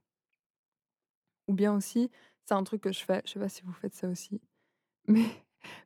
Ou 1.47 1.53
bien 1.53 1.75
aussi, 1.75 2.11
c'est 2.45 2.53
un 2.53 2.63
truc 2.63 2.81
que 2.81 2.91
je 2.91 3.03
fais, 3.03 3.21
je 3.25 3.31
sais 3.31 3.39
pas 3.39 3.49
si 3.49 3.63
vous 3.63 3.73
faites 3.73 3.95
ça 3.95 4.07
aussi, 4.07 4.39
mais 5.07 5.25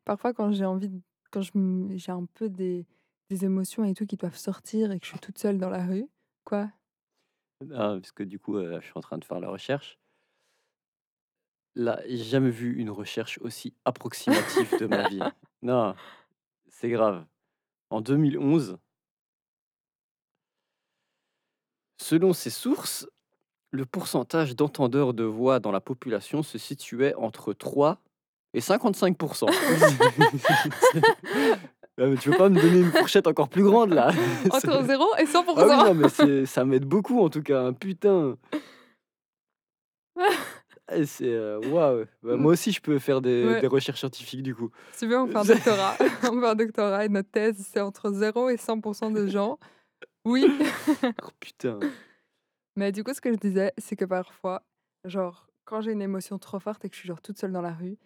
parfois 0.05 0.33
quand 0.33 0.51
j'ai 0.51 0.65
envie 0.65 1.01
quand 1.31 1.41
j'ai 1.41 2.11
un 2.11 2.25
peu 2.25 2.49
des 2.49 2.85
des 3.29 3.45
émotions 3.45 3.83
et 3.83 3.93
tout 3.93 4.05
qui 4.05 4.15
doivent 4.15 4.37
sortir 4.37 4.91
et 4.91 4.99
que 4.99 5.05
je 5.05 5.11
suis 5.11 5.19
toute 5.19 5.37
seule 5.37 5.57
dans 5.57 5.69
la 5.69 5.85
rue 5.85 6.07
quoi? 6.47 6.69
Ah, 7.73 7.97
parce 7.99 8.11
que 8.11 8.23
du 8.23 8.39
coup, 8.39 8.59
je 8.59 8.79
suis 8.81 8.93
en 8.95 9.01
train 9.01 9.17
de 9.17 9.25
faire 9.25 9.39
la 9.39 9.49
recherche. 9.49 9.99
Là, 11.75 12.01
j'ai 12.07 12.23
jamais 12.23 12.49
vu 12.49 12.75
une 12.77 12.89
recherche 12.89 13.37
aussi 13.39 13.75
approximative 13.85 14.79
de 14.79 14.87
ma 14.87 15.09
vie. 15.09 15.19
Non, 15.63 15.95
c'est 16.69 16.89
grave. 16.89 17.25
En 17.89 17.99
2011 17.99 18.77
selon 21.99 22.31
ces 22.31 22.51
sources, 22.51 23.07
le 23.71 23.85
pourcentage 23.85 24.55
d'entendeurs 24.55 25.13
de 25.13 25.23
voix 25.23 25.59
dans 25.59 25.71
la 25.71 25.81
population 25.81 26.43
se 26.43 26.57
situait 26.57 27.13
entre 27.15 27.53
3 27.53 28.01
et 28.53 28.61
55 28.61 29.17
Ah, 31.99 32.05
mais 32.05 32.15
tu 32.17 32.29
veux 32.29 32.37
pas 32.37 32.49
me 32.49 32.61
donner 32.61 32.81
une 32.81 32.91
fourchette 32.91 33.25
encore 33.25 33.49
plus 33.49 33.63
grande 33.63 33.91
là? 33.91 34.11
Entre 34.51 34.83
0 34.83 35.05
et 35.17 35.25
100 35.25 35.43
ah 35.57 35.65
oui, 35.67 35.75
non, 35.77 35.93
mais 35.95 36.09
c'est 36.09 36.45
ça 36.45 36.63
m'aide 36.63 36.85
beaucoup 36.85 37.21
en 37.23 37.29
tout 37.29 37.41
cas, 37.41 37.61
hein, 37.65 37.73
putain. 37.73 38.37
Et 40.93 41.05
c'est, 41.05 41.25
heu, 41.25 41.59
waouh! 41.69 42.05
Bah, 42.23 42.37
moi 42.37 42.53
aussi 42.53 42.71
je 42.71 42.79
peux 42.81 42.97
faire 42.99 43.19
des 43.19 43.45
Ouais. 43.45 43.61
des 43.61 43.67
recherches 43.67 43.99
scientifiques 43.99 44.43
du 44.43 44.55
coup. 44.55 44.69
Si 44.93 44.99
tu 44.99 45.07
veux, 45.07 45.19
on 45.19 45.27
fait 45.27 45.37
un 45.37 45.43
doctorat? 45.55 45.97
On 46.31 46.39
fait 46.39 46.47
un 46.47 46.55
doctorat 46.55 47.05
et 47.05 47.09
notre 47.09 47.29
thèse, 47.29 47.67
c'est 47.71 47.81
entre 47.81 48.11
0 48.11 48.49
et 48.49 48.57
100 48.57 49.11
de 49.11 49.27
gens. 49.27 49.59
Oui. 50.23 50.45
Oh 51.03 51.29
putain. 51.39 51.79
Mais 52.77 52.91
du 52.91 53.03
coup, 53.03 53.13
ce 53.13 53.19
que 53.21 53.31
je 53.33 53.37
disais, 53.37 53.73
c'est 53.77 53.95
que 53.95 54.05
parfois, 54.05 54.63
genre, 55.03 55.47
quand 55.65 55.81
j'ai 55.81 55.91
une 55.91 56.01
émotion 56.01 56.37
trop 56.37 56.59
forte 56.59 56.85
et 56.85 56.89
que 56.89 56.95
je 56.95 56.99
suis 56.99 57.07
genre 57.07 57.21
toute 57.21 57.37
seule 57.37 57.51
dans 57.51 57.61
la 57.61 57.73
rue 57.73 57.97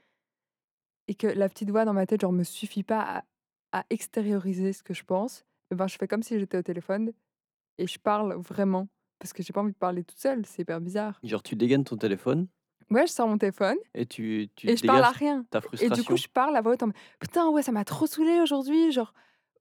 et 1.08 1.14
que 1.14 1.28
la 1.28 1.50
petite 1.50 1.70
voix 1.70 1.84
dans 1.86 1.94
ma 1.94 2.06
tête, 2.08 2.22
genre, 2.22 2.32
me 2.32 2.44
suffit 2.44 2.84
pas 2.84 3.02
à 3.02 3.24
à 3.72 3.86
extérioriser 3.90 4.74
ce 4.74 4.84
que 4.84 4.94
je 4.94 5.04
pense, 5.04 5.46
et 5.72 5.76
ben, 5.76 5.88
je 5.88 5.98
fais 5.98 6.08
comme 6.08 6.24
si 6.24 6.40
j'étais 6.40 6.58
au 6.58 6.62
téléphone 6.64 7.14
et 7.80 7.88
je 7.88 8.00
parle 8.00 8.34
vraiment 8.36 8.90
parce 9.20 9.34
que 9.34 9.44
j'ai 9.44 9.54
pas 9.54 9.62
envie 9.62 9.74
de 9.74 9.78
parler 9.78 10.04
toute 10.04 10.20
seule, 10.20 10.46
c'est 10.46 10.64
hyper 10.64 10.82
bizarre. 10.82 11.24
Genre 11.24 11.42
tu 11.42 11.56
dégaines 11.56 11.84
ton 11.84 11.98
téléphone 11.98 12.48
Ouais, 12.90 13.08
je 13.08 13.12
sors 13.14 13.28
mon 13.28 13.38
téléphone 13.38 13.78
et 13.94 14.06
tu 14.06 14.50
tu 14.56 14.68
et 14.68 14.78
je 14.78 14.84
parle 14.84 15.04
à 15.06 15.12
rien 15.12 15.46
ta 15.50 15.62
et 15.80 15.90
du 15.92 16.04
frustration? 16.04 16.04
coup, 16.06 16.18
je 16.18 16.28
parle 16.28 16.56
à 16.58 16.62
voix 16.62 16.74
haute 16.74 16.84
en 16.84 16.92
«Putain, 17.20 17.50
ouais, 17.50 17.64
ça 17.64 17.72
m'a 17.72 17.86
trop 17.86 18.08
saoulée 18.08 18.42
aujourd'hui», 18.42 18.92
genre, 18.92 19.14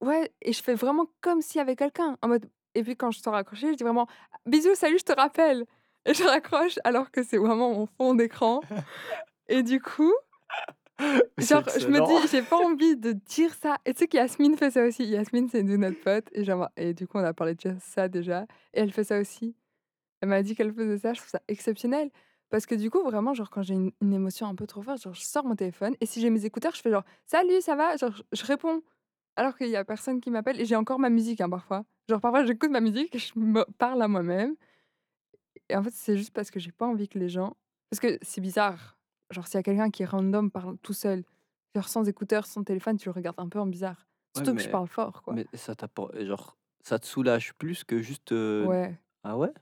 ouais 0.03 0.33
et 0.43 0.53
je 0.53 0.63
fais 0.63 0.75
vraiment 0.75 1.07
comme 1.21 1.43
s'il 1.43 1.59
y 1.59 1.63
avait 1.63 1.77
quelqu'un 1.77 2.19
en 2.23 2.29
mode 2.29 2.51
et 2.75 2.83
puis 2.85 2.97
quand 2.97 3.11
je 3.13 3.21
sors 3.21 3.33
raccrocher, 3.35 3.73
je 3.73 3.77
dis 3.77 3.85
vraiment: 3.85 4.07
«Bisous, 4.47 4.75
salut, 4.77 4.99
je 5.01 5.05
te 5.05 5.13
rappelle» 5.13 5.67
et 6.07 6.15
je 6.15 6.25
raccroche 6.25 6.79
alors 6.85 7.11
que 7.13 7.23
c'est 7.23 7.39
vraiment 7.39 7.73
mon 7.75 7.87
fond 7.87 8.15
d'écran 8.15 8.67
et 9.49 9.63
du 9.65 9.81
coup 9.81 10.13
Genre, 11.39 11.63
je 11.79 11.89
me 11.89 12.01
dis: 12.01 12.29
«J'ai 12.29 12.43
pas 12.43 12.57
envie 12.59 12.97
de 12.97 13.13
dire 13.13 13.55
ça» 13.55 13.79
et 13.87 13.95
tu 13.95 14.01
sais 14.01 14.09
qu'Yasmine 14.09 14.57
fait 14.57 14.71
ça 14.71 14.85
aussi. 14.85 15.05
Yasmine, 15.05 15.49
c'est 15.49 15.61
une 15.61 15.69
de 15.69 15.77
notre 15.77 16.01
pote 16.01 16.29
et 16.33 16.45
genre 16.45 16.69
et 16.77 16.93
du 16.95 17.07
coup, 17.07 17.19
on 17.19 17.25
a 17.25 17.33
parlé 17.33 17.55
de 17.55 17.75
ça 17.81 18.09
déjà 18.09 18.43
et 18.75 18.81
elle 18.81 18.93
fait 18.93 19.05
ça 19.05 19.19
aussi. 19.21 19.55
Elle 20.21 20.29
m'a 20.31 20.43
dit 20.43 20.55
qu'elle 20.55 20.73
faisait 20.75 20.99
ça, 20.99 21.15
je 21.15 21.21
trouve 21.21 21.31
ça 21.31 21.43
exceptionnel. 21.49 22.11
Parce 22.51 22.67
que 22.67 22.75
du 22.75 22.91
coup, 22.91 23.03
vraiment, 23.03 23.33
genre, 23.35 23.51
quand 23.51 23.63
j'ai 23.63 23.75
une, 23.75 23.93
une 24.03 24.13
émotion 24.13 24.47
un 24.49 24.55
peu 24.55 24.67
trop 24.67 24.83
forte, 24.83 25.03
genre, 25.03 25.15
je 25.15 25.23
sors 25.23 25.45
mon 25.45 25.55
téléphone 25.57 25.95
et 26.01 26.07
si 26.07 26.21
j'ai 26.21 26.31
mes 26.31 26.45
écouteurs, 26.45 26.75
je 26.75 26.81
fais 26.83 26.91
genre 26.91 27.05
Salut, 27.27 27.61
ça 27.61 27.77
va? 27.77 27.97
Genre, 27.97 28.13
je 28.13 28.23
je 28.33 28.45
réponds 28.47 28.83
alors 29.37 29.57
qu'il 29.57 29.69
y 29.69 29.77
a 29.77 29.85
personne 29.85 30.21
qui 30.21 30.31
m'appelle 30.31 30.61
et 30.61 30.67
j'ai 30.67 30.77
encore 30.77 30.99
ma 30.99 31.11
musique, 31.11 31.41
hein, 31.41 31.49
parfois. 31.51 31.85
Genre, 32.09 32.21
parfois, 32.21 32.45
j'écoute 32.45 32.71
ma 32.71 32.81
musique 32.81 33.15
et 33.15 33.19
je 33.19 33.33
me 33.37 33.65
parle 33.79 34.03
à 34.03 34.09
moi-même. 34.09 34.57
Et 35.69 35.77
en 35.77 35.83
fait, 35.83 35.93
c'est 35.93 36.17
juste 36.17 36.33
parce 36.33 36.51
que 36.51 36.61
j'ai 36.61 36.73
pas 36.73 36.87
envie 36.87 37.09
que 37.09 37.19
les 37.19 37.29
gens. 37.29 37.57
Parce 37.91 38.01
que 38.01 38.19
c'est 38.23 38.41
bizarre. 38.41 39.00
Genre, 39.31 39.47
s'il 39.47 39.57
y 39.57 39.61
a 39.61 39.63
quelqu'un 39.63 39.91
qui 39.91 40.03
est 40.03 40.07
random, 40.07 40.51
parle 40.51 40.79
tout 40.79 40.93
seul, 40.93 41.25
genre 41.75 41.89
sans 41.89 42.09
écouteurs, 42.09 42.47
sans 42.47 42.65
téléphone, 42.65 42.97
tu 42.99 43.09
le 43.09 43.13
regardes 43.13 43.39
un 43.41 43.49
peu 43.49 43.61
en 43.61 43.67
bizarre. 43.67 44.07
Ouais, 44.37 44.45
Surtout 44.45 44.55
que 44.57 44.63
je 44.63 44.69
parle 44.69 44.89
fort, 44.89 45.23
quoi. 45.23 45.41
mais 45.41 45.49
ça 45.55 45.75
t'appor 45.77 46.13
genre, 46.25 46.59
ça 46.85 46.99
te 46.99 47.07
soulage 47.07 47.55
plus 47.55 47.85
que 47.85 48.01
juste, 48.03 48.33
Ouais. 48.59 49.01
ah 49.25 49.37
ouais? 49.39 49.53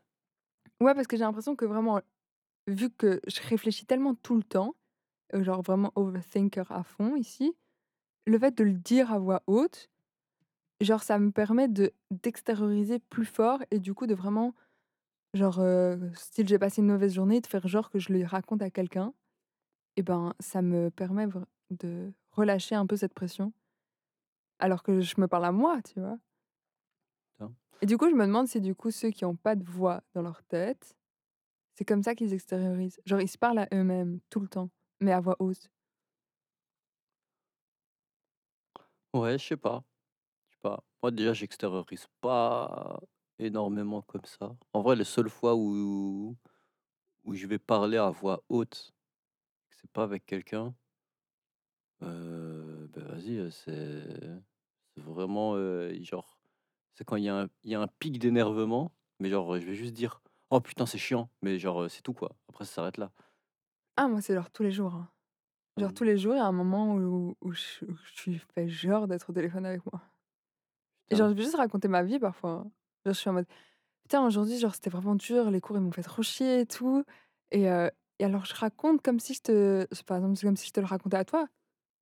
Ouais, 0.80 0.94
parce 0.94 1.06
que 1.06 1.16
j'ai 1.16 1.24
l'impression 1.24 1.56
que 1.56 1.64
vraiment, 1.64 2.00
vu 2.68 2.90
que 2.90 3.20
je 3.28 3.40
réfléchis 3.42 3.86
tellement 3.86 4.14
tout 4.14 4.36
le 4.36 4.44
temps, 4.44 4.76
genre 5.34 5.62
vraiment 5.62 5.92
overthinker 5.96 6.70
à 6.72 6.84
fond 6.84 7.16
ici, 7.16 7.56
le 8.26 8.38
fait 8.38 8.56
de 8.56 8.64
le 8.64 8.74
dire 8.74 9.12
à 9.12 9.18
voix 9.20 9.42
haute, 9.48 9.90
genre 10.80 11.02
ça 11.02 11.18
me 11.18 11.32
permet 11.32 11.68
de 11.68 11.92
d'extérioriser 12.10 13.00
plus 13.00 13.26
fort 13.26 13.60
et 13.70 13.80
du 13.80 13.94
coup 13.94 14.06
de 14.06 14.14
vraiment 14.14 14.54
genre, 15.34 15.60
heu, 15.60 16.10
style 16.14 16.48
j'ai 16.48 16.58
passé 16.58 16.82
une 16.82 16.88
mauvaise 16.88 17.14
journée, 17.14 17.40
de 17.40 17.46
faire 17.48 17.68
genre 17.68 17.90
que 17.90 17.98
je 18.00 18.12
le 18.12 18.24
raconte 18.26 18.62
à 18.62 18.70
quelqu'un 18.70 19.14
et 19.98 20.02
ben, 20.02 20.34
ça 20.40 20.62
me 20.62 20.90
permet 20.90 21.26
de 21.70 22.12
relâcher 22.32 22.76
un 22.76 22.86
peu 22.86 22.96
cette 22.96 23.14
pression, 23.14 23.52
alors 24.60 24.82
que 24.84 25.00
je 25.00 25.20
me 25.20 25.26
parle 25.28 25.46
à 25.46 25.52
moi, 25.52 25.80
tu 25.82 25.98
vois? 26.00 26.18
Et 27.80 27.86
du 27.86 27.96
coup, 27.98 28.08
je 28.08 28.14
me 28.14 28.26
demande 28.26 28.48
si 28.48 28.60
du 28.60 28.74
coup 28.74 28.90
ceux 28.90 29.10
qui 29.10 29.24
ont 29.24 29.36
pas 29.36 29.54
de 29.56 29.64
voix 29.64 30.02
dans 30.14 30.22
leur 30.22 30.42
tête 30.44 30.96
C'est 31.74 31.86
comme 31.86 32.02
ça 32.02 32.14
qu'ils 32.14 32.34
extériorisent. 32.34 33.00
Genre, 33.06 33.20
ils 33.22 33.28
se 33.28 33.38
parlent 33.38 33.60
à 33.60 33.68
eux-mêmes 33.74 34.20
tout 34.30 34.40
le 34.40 34.48
temps, 34.48 34.70
mais 35.00 35.12
à 35.12 35.20
voix 35.20 35.36
haute. 35.40 35.70
Ouais, 39.14 39.38
je 39.38 39.44
sais 39.46 39.56
pas, 39.56 39.84
je 40.48 40.54
sais 40.54 40.60
pas. 40.62 40.84
Moi 41.02 41.12
déjà, 41.12 41.32
j'extériorise 41.34 42.06
pas 42.20 43.00
énormément 43.38 44.02
comme 44.02 44.24
ça. 44.24 44.56
En 44.72 44.82
vrai, 44.82 44.96
les 44.96 45.04
seules 45.04 45.30
fois 45.30 45.54
où 45.56 46.36
où 47.24 47.34
je 47.34 47.46
vais 47.46 47.58
parler 47.60 47.98
à 47.98 48.10
voix 48.10 48.42
haute, 48.48 48.94
c'est 49.80 49.90
pas 49.92 50.02
avec 50.04 50.26
quelqu'un, 50.26 50.74
bah, 52.00 52.08
vas-y, 52.96 53.50
c'est 53.52 54.04
c'est 54.96 55.02
vraiment, 55.02 55.56
genre, 56.02 56.40
c'est 56.94 57.04
quand 57.04 57.16
il 57.16 57.24
y 57.24 57.28
a 57.28 57.42
un 57.42 57.48
il 57.64 57.70
y 57.72 57.74
a 57.74 57.80
un 57.80 57.88
pic 57.88 58.18
d'énervement, 58.18 58.92
mais 59.20 59.30
genre, 59.30 59.58
je 59.60 59.66
vais 59.66 59.74
juste 59.74 59.94
dire: 59.94 60.22
«Oh 60.50 60.60
putain, 60.60 60.86
c'est 60.86 60.98
chiant», 60.98 61.30
mais 61.42 61.58
genre, 61.58 61.90
c'est 61.90 62.02
tout 62.02 62.14
quoi. 62.14 62.36
Après 62.48 62.64
ça 62.66 62.72
s'arrête 62.74 62.98
là. 62.98 63.12
Ah, 63.96 64.08
moi, 64.08 64.20
c'est 64.20 64.34
genre 64.34 64.50
tous 64.50 64.62
les 64.62 64.70
jours, 64.70 64.94
hein. 64.94 65.10
Genre 65.78 65.92
Mmh, 65.92 65.94
tous 65.94 66.04
les 66.04 66.18
jours, 66.18 66.34
il 66.34 66.38
y 66.38 66.40
a 66.40 66.46
un 66.46 66.52
moment 66.52 66.94
où 66.96 67.36
où 67.42 67.52
je 67.52 67.84
où 67.86 67.96
je 68.06 68.38
fais 68.54 68.68
genre 68.68 69.08
d'être 69.08 69.30
au 69.30 69.32
téléphone 69.34 69.66
avec 69.66 69.82
moi. 69.92 70.02
Et 71.10 71.16
genre, 71.16 71.28
putain. 71.28 71.30
je 71.30 71.34
veux 71.34 71.42
juste 71.42 71.56
raconter 71.56 71.88
ma 71.88 72.02
vie 72.02 72.18
parfois, 72.18 72.50
hein. 72.52 72.72
Genre, 73.04 73.14
je 73.14 73.18
suis 73.20 73.30
en 73.30 73.32
mode: 73.34 73.46
«Putain, 74.04 74.26
aujourd'hui, 74.26 74.58
genre, 74.58 74.74
c'était 74.74 74.90
vraiment 74.90 75.14
dur, 75.16 75.50
les 75.50 75.60
cours, 75.62 75.76
ils 75.76 75.82
m'ont 75.82 75.92
fait 75.92 76.02
trop 76.02 76.22
chier 76.22 76.60
et 76.62 76.66
tout» 76.66 77.04
et 77.52 77.68
et 78.18 78.24
alors 78.24 78.44
je 78.44 78.54
raconte 78.54 79.02
comme 79.02 79.20
si 79.20 79.34
je 79.34 79.40
te 79.40 79.86
par 80.04 80.18
exemple, 80.18 80.38
comme 80.40 80.56
si 80.56 80.66
je 80.68 80.72
te 80.72 80.80
le 80.80 80.86
racontais 80.86 81.16
à 81.16 81.24
toi 81.24 81.46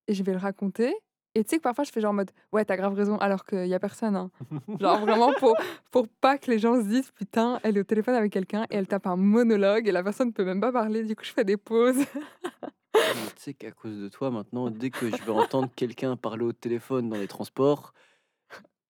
et 0.08 0.14
je 0.14 0.22
vais 0.22 0.32
le 0.32 0.38
raconter 0.38 0.94
et 1.34 1.44
tu 1.44 1.50
sais 1.50 1.56
que 1.58 1.62
parfois 1.62 1.84
je 1.84 1.90
fais 1.90 2.00
genre 2.00 2.12
en 2.12 2.14
mode: 2.14 2.30
«Ouais, 2.52 2.64
tu 2.64 2.72
as 2.72 2.76
grave 2.78 2.94
raison», 2.94 3.18
alors 3.18 3.44
qu'il 3.44 3.66
y 3.66 3.74
a 3.74 3.78
personne, 3.78 4.16
hein. 4.16 4.30
Genre 4.80 5.00
vraiment 5.00 5.34
pour 5.34 5.54
pour 5.90 6.08
pas 6.08 6.38
que 6.38 6.50
les 6.50 6.58
gens 6.58 6.80
se 6.80 6.86
disent: 6.86 7.10
«Putain, 7.12 7.60
elle 7.62 7.76
est 7.76 7.80
au 7.80 7.84
téléphone 7.84 8.14
avec 8.14 8.32
quelqu'un 8.32 8.64
et 8.70 8.76
elle 8.76 8.86
tape 8.86 9.06
un 9.06 9.16
monologue 9.16 9.86
et 9.86 9.92
la 9.92 10.02
personne 10.02 10.28
ne 10.28 10.32
peut 10.32 10.46
même 10.46 10.62
pas 10.62 10.72
parler». 10.72 11.02
Du 11.04 11.14
coup, 11.14 11.24
je 11.24 11.32
fais 11.32 11.44
des 11.44 11.58
pauses. 11.58 12.06
Tu 12.94 13.02
sais 13.36 13.52
qu'à 13.52 13.70
cause 13.72 13.98
de 13.98 14.08
toi 14.08 14.30
maintenant, 14.30 14.70
dès 14.70 14.88
que 14.88 15.14
je 15.14 15.22
vais 15.22 15.32
entendre 15.32 15.68
quelqu'un 15.76 16.16
parler 16.16 16.44
au 16.44 16.52
téléphone 16.52 17.10
dans 17.10 17.16
les 17.16 17.28
transports, 17.28 17.92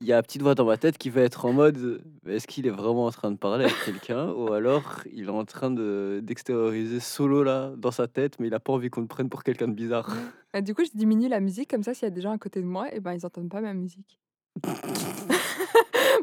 il 0.00 0.07
y 0.07 0.12
a 0.12 0.17
la 0.17 0.23
petite 0.23 0.43
voix 0.43 0.55
dans 0.55 0.67
ma 0.67 0.76
tête 0.76 0.99
qui 0.99 1.09
va 1.09 1.23
être 1.23 1.47
en 1.47 1.53
mode, 1.53 2.03
«Est-ce 2.26 2.47
qu'il 2.47 2.67
est 2.67 2.71
vraiment 2.71 3.07
en 3.07 3.11
train 3.11 3.31
de 3.31 3.37
parler 3.37 3.65
avec 3.65 3.76
quelqu'un 3.85 4.31
ou 4.31 4.53
alors 4.53 5.00
il 5.11 5.25
est 5.25 5.31
en 5.31 5.45
train 5.45 5.71
de 5.71 6.21
d'extérioriser 6.23 7.00
solo 7.00 7.43
là, 7.43 7.73
dans 7.76 7.91
sa 7.91 8.07
tête, 8.07 8.38
mais 8.38 8.49
il 8.49 8.55
a 8.55 8.61
pas 8.61 8.73
envie 8.73 8.91
qu'on 8.91 9.00
le 9.00 9.07
prenne 9.07 9.31
pour 9.31 9.43
quelqu'un 9.43 9.69
de 9.69 9.75
bizarre?» 9.75 10.15
Et 10.55 10.62
du 10.62 10.75
coup, 10.75 10.85
je 10.85 10.97
diminue 10.97 11.29
la 11.29 11.41
musique 11.41 11.71
comme 11.71 11.83
ça, 11.83 11.95
s'il 11.95 12.05
y 12.05 12.07
a 12.07 12.11
des 12.11 12.21
gens 12.21 12.33
à 12.33 12.38
côté 12.38 12.61
de 12.61 12.67
moi 12.67 12.93
et 12.95 13.00
ben, 13.00 13.15
ils 13.15 13.25
entendent 13.25 13.50
pas 13.50 13.61
ma 13.61 13.75
musique. 13.75 14.19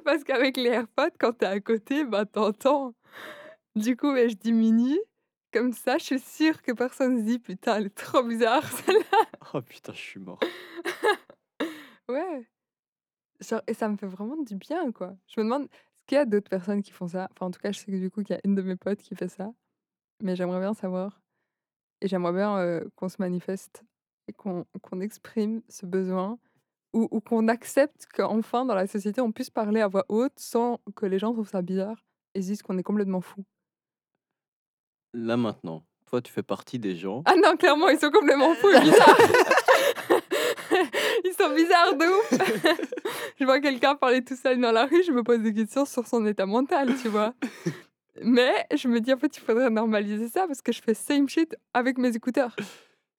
Parce 0.06 0.24
qu'avec 0.24 0.58
les 0.58 0.70
AirPods, 0.70 1.16
quand 1.20 1.38
tu 1.40 1.46
es 1.46 1.48
à 1.48 1.60
côté, 1.60 2.06
bah, 2.06 2.26
tu 2.26 2.40
entends. 2.40 2.94
Du 3.76 3.98
coup, 3.98 4.16
je 4.16 4.36
diminue. 4.36 5.00
Comme 5.52 5.72
ça, 5.72 6.00
je 6.00 6.04
suis 6.04 6.20
sûre 6.20 6.62
que 6.64 6.72
personne 6.72 7.20
se 7.20 7.24
dit: 7.24 7.40
«Putain, 7.40 7.78
elle 7.78 7.86
est 7.88 7.96
trop 7.96 8.24
bizarre 8.24 8.68
celle-là». 8.86 9.28
Oh 9.54 9.62
putain, 9.62 9.94
je 9.94 10.02
suis 10.02 10.20
mort. 10.20 10.40
Ouais, 12.10 12.46
genre 13.44 13.62
et 13.68 13.74
ça 13.74 13.90
me 13.90 13.98
fait 13.98 14.08
vraiment 14.08 14.38
du 14.38 14.56
bien, 14.56 14.92
quoi. 14.92 15.16
Je 15.28 15.40
me 15.40 15.46
demande, 15.46 15.64
est-ce 15.64 16.06
qu'il 16.08 16.16
y 16.18 16.20
a 16.22 16.26
d'autres 16.26 16.50
personnes 16.50 16.82
qui 16.82 16.92
font 16.92 17.08
ça? 17.08 17.30
Enfin, 17.32 17.48
en 17.48 17.52
tout 17.52 17.60
cas, 17.60 17.72
je 17.72 17.80
sais 17.80 17.92
que 17.92 17.98
du 17.98 18.10
coup, 18.12 18.24
qu'il 18.24 18.36
y 18.36 18.38
a 18.38 18.42
une 18.44 18.56
de 18.56 18.62
mes 18.62 18.76
potes 18.76 19.02
qui 19.02 19.16
fait 19.16 19.28
ça, 19.28 19.52
mais 20.22 20.36
j'aimerais 20.36 20.60
bien 20.60 20.74
savoir 20.74 21.22
et 22.02 22.08
j'aimerais 22.08 22.34
bien, 22.34 22.82
qu'on 22.96 23.10
se 23.10 23.16
manifeste 23.20 23.84
et 24.28 24.34
qu'on 24.34 24.66
exprime 25.02 25.62
ce 25.70 25.86
besoin 25.86 26.38
ou 26.94 27.08
ou 27.12 27.22
qu'on 27.22 27.48
accepte 27.48 28.08
qu'enfin, 28.14 28.66
dans 28.66 28.76
la 28.76 28.88
société, 28.88 29.22
on 29.22 29.32
puisse 29.32 29.50
parler 29.50 29.82
à 29.82 29.88
voix 29.88 30.06
haute 30.10 30.38
sans 30.38 30.80
que 30.96 31.06
les 31.06 31.18
gens 31.20 31.34
trouvent 31.34 31.50
ça 31.50 31.62
bizarre 31.62 32.06
et 32.36 32.42
se 32.42 32.48
disent 32.48 32.62
qu'on 32.62 32.78
est 32.78 32.84
complètement 32.84 33.22
fou. 33.22 33.44
Là 35.14 35.38
maintenant, 35.38 35.86
toi 36.06 36.22
tu 36.22 36.32
fais 36.32 36.44
partie 36.44 36.80
des 36.80 36.96
gens 36.96 37.24
Ah 37.26 37.36
non, 37.36 37.56
clairement, 37.56 37.90
ils 37.90 38.00
sont 38.00 38.12
complètement 38.12 38.54
fous 38.56 38.70
et 38.70 38.80
bizarres. 38.82 39.18
Ils 41.26 41.34
sont 41.34 41.54
bizarres 41.56 41.96
de 41.96 42.06
ouf. 42.06 42.30
Je 43.40 43.46
vois 43.46 43.60
quelqu'un 43.60 43.96
parler 43.96 44.24
tout 44.24 44.36
seul 44.36 44.60
dans 44.60 44.72
la 44.72 44.86
rue, 44.86 45.04
je 45.04 45.12
me 45.12 45.24
pose 45.24 45.40
des 45.40 45.54
questions 45.54 45.86
sur 45.86 46.08
son 46.08 46.26
état 46.26 46.46
mental, 46.46 46.90
tu 47.02 47.08
vois? 47.08 47.34
Mais 48.22 48.68
je 48.76 48.88
me 48.88 49.00
dis, 49.00 49.12
en 49.12 49.18
fait, 49.18 49.36
il 49.36 49.40
faudrait 49.40 49.70
normaliser 49.70 50.30
ça 50.30 50.46
parce 50.46 50.62
que 50.62 50.72
je 50.72 50.82
fais 50.82 50.94
same 50.94 51.28
shit 51.28 51.56
avec 51.74 51.98
mes 51.98 52.16
écouteurs. 52.16 52.56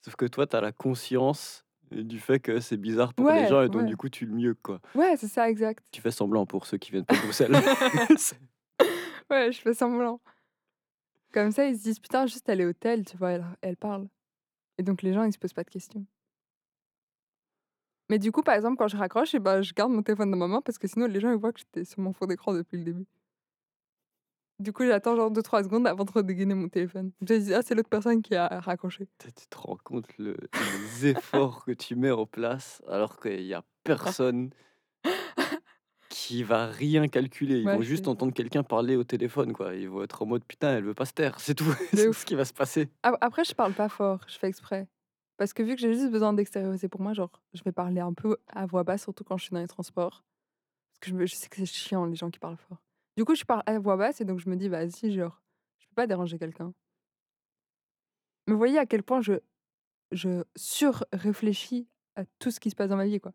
sauf 0.03 0.15
que 0.15 0.27
toi 0.27 0.47
tu 0.47 0.55
as 0.55 0.61
la 0.61 0.71
conscience, 0.71 1.65
heu, 1.93 2.05
du 2.05 2.21
fait 2.21 2.39
que 2.39 2.61
c'est 2.61 2.77
bizarre 2.77 3.13
pour 3.13 3.31
les 3.31 3.47
gens 3.47 3.63
et 3.63 3.69
donc 3.69 3.83
ouais. 3.83 3.89
du 3.89 3.97
coup 3.97 4.09
tu 4.09 4.27
le 4.27 4.33
mieux 4.33 4.55
quoi. 4.55 4.81
Ouais, 4.95 5.17
c'est 5.17 5.27
ça, 5.27 5.51
exact. 5.51 5.85
Tu 5.91 6.01
fais 6.01 6.13
semblant 6.13 6.47
pour 6.47 6.67
ceux 6.67 6.79
qui 6.79 6.93
viennent 6.93 7.05
pas 7.05 7.17
de 7.17 7.21
Bruxelles. 7.21 7.53
Ouais, 9.31 9.51
je 9.51 9.59
fais 9.59 9.73
semblant. 9.73 10.21
Comme 11.33 11.51
ça, 11.51 11.67
ils 11.67 11.77
se 11.79 11.83
disent: 11.83 11.99
«Putain, 11.99 12.27
juste 12.27 12.47
elle 12.47 12.61
est 12.61 12.67
au 12.67 12.75
tel, 12.75 13.07
tu 13.07 13.17
vois, 13.17 13.33
elle 13.33 13.45
elle 13.63 13.77
parle» 13.79 14.07
et 14.79 14.83
donc 14.83 15.03
les 15.03 15.13
gens, 15.13 15.25
ils 15.25 15.33
se 15.33 15.39
posent 15.39 15.53
pas 15.53 15.65
de 15.65 15.71
questions. 15.71 16.05
Mais 18.09 18.19
du 18.19 18.33
coup, 18.33 18.43
par 18.43 18.55
exemple, 18.55 18.77
quand 18.79 18.89
je 18.89 18.97
raccroche 18.97 19.35
et 19.35 19.41
bah, 19.41 19.63
je 19.63 19.73
garde 19.75 19.93
mon 19.93 20.03
téléphone 20.03 20.31
dans 20.31 20.37
ma 20.39 20.47
main 20.49 20.61
parce 20.63 20.79
que 20.79 20.89
sinon 20.89 21.07
les 21.07 21.21
gens, 21.21 21.31
ils 21.31 21.39
voient 21.39 21.53
que 21.53 21.61
j'étais 21.61 21.85
sur 21.85 22.01
mon 22.01 22.13
fond 22.13 22.27
d'écran 22.27 22.53
depuis 22.55 22.79
le 22.79 22.85
début. 22.85 23.07
Du 24.61 24.73
coup, 24.73 24.85
j'attends 24.85 25.17
genre 25.17 25.31
2-3 25.31 25.63
secondes 25.65 25.87
avant 25.87 26.05
de 26.05 26.11
redégainer 26.13 26.55
mon 26.55 26.69
téléphone. 26.69 27.13
Je 27.21 27.35
me 27.35 27.39
dis: 27.41 27.55
«Ah, 27.55 27.63
c'est 27.63 27.75
l'autre 27.75 27.89
personne 27.89 28.23
qui 28.23 28.35
a 28.37 28.61
raccroché». 28.61 29.09
Tu 29.19 29.33
te 29.49 29.57
rends 29.59 29.77
compte 29.83 30.17
le 30.19 30.37
les 30.55 31.07
efforts 31.07 31.65
que 31.65 31.73
tu 31.73 31.97
mets 31.97 32.11
en 32.13 32.27
place 32.27 32.81
alors 32.87 33.19
qu'il 33.19 33.43
y 33.43 33.55
a 33.55 33.65
personne 33.83 34.51
qui 36.09 36.43
va 36.43 36.67
rien 36.67 37.09
calculer. 37.09 37.59
Ils 37.61 37.69
Ouais, 37.69 37.71
vont 37.71 37.83
juste 37.83 38.09
entendre 38.09 38.33
quelqu'un 38.33 38.63
parler 38.63 38.97
au 38.97 39.05
téléphone, 39.05 39.53
quoi. 39.53 39.75
Ils 39.75 39.89
vont 39.89 40.03
être 40.03 40.23
en 40.23 40.27
mode: 40.27 40.45
«Putain, 40.45 40.77
elle 40.77 40.85
veut 40.85 40.95
pas 40.95 41.07
se 41.07 41.13
taire», 41.13 41.41
c'est 41.41 41.55
tout. 41.55 41.65
C'est 41.95 42.13
ce 42.13 42.25
qui 42.25 42.35
va 42.35 42.45
se 42.45 42.53
passer. 42.53 42.89
Après, 43.03 43.45
je 43.45 43.55
parle 43.55 43.75
pas 43.75 43.89
fort, 43.89 44.21
je 44.29 44.37
fais 44.39 44.49
exprès. 44.49 44.89
Parce 45.37 45.53
que 45.53 45.63
vu 45.63 45.75
que 45.75 45.81
j'ai 45.81 45.93
juste 45.95 46.11
besoin 46.11 46.33
d'extérioriser 46.33 46.89
pour 46.89 47.01
moi, 47.01 47.13
genre, 47.13 47.31
je 47.55 47.63
vais 47.65 47.73
parler 47.73 48.01
un 48.01 48.13
peu 48.13 48.37
à 48.49 48.67
voix 48.67 48.85
basse, 48.85 49.03
surtout 49.03 49.25
quand 49.25 49.37
je 49.37 49.45
suis 49.45 49.53
dans 49.55 49.61
les 49.61 49.67
transports. 49.69 50.25
Parce 50.93 51.13
que 51.13 51.19
je 51.19 51.27
je 51.27 51.35
sais 51.35 51.49
que 51.49 51.57
c'est 51.57 51.67
chiant 51.67 52.07
les 52.07 52.15
gens 52.15 52.31
qui 52.31 52.39
parlent 52.39 52.57
fort. 52.57 52.79
Du 53.17 53.25
coup, 53.25 53.35
je 53.35 53.45
parle 53.45 53.63
à 53.67 53.79
voix 53.79 53.97
basse 53.97 54.21
et 54.21 54.25
donc 54.25 54.39
je 54.39 54.49
me 54.49 54.57
dis: 54.57 54.69
«Vas-y, 54.69 55.13
genre, 55.13 55.43
je 55.79 55.87
peux 55.89 55.95
pas 55.95 56.07
déranger 56.07 56.39
quelqu'un». 56.39 56.73
Mais 58.47 58.53
vous 58.53 58.59
voyez 58.59 58.79
à 58.79 58.87
quel 58.87 59.03
point 59.03 59.21
je 59.21 59.35
je 60.13 60.45
surréfléchis 60.55 61.89
à 62.17 62.25
tout 62.39 62.51
ce 62.51 62.61
qui 62.61 62.71
se 62.71 62.77
passe 62.77 62.89
dans 62.91 62.97
ma 62.97 63.07
vie, 63.07 63.21
quoi. 63.21 63.33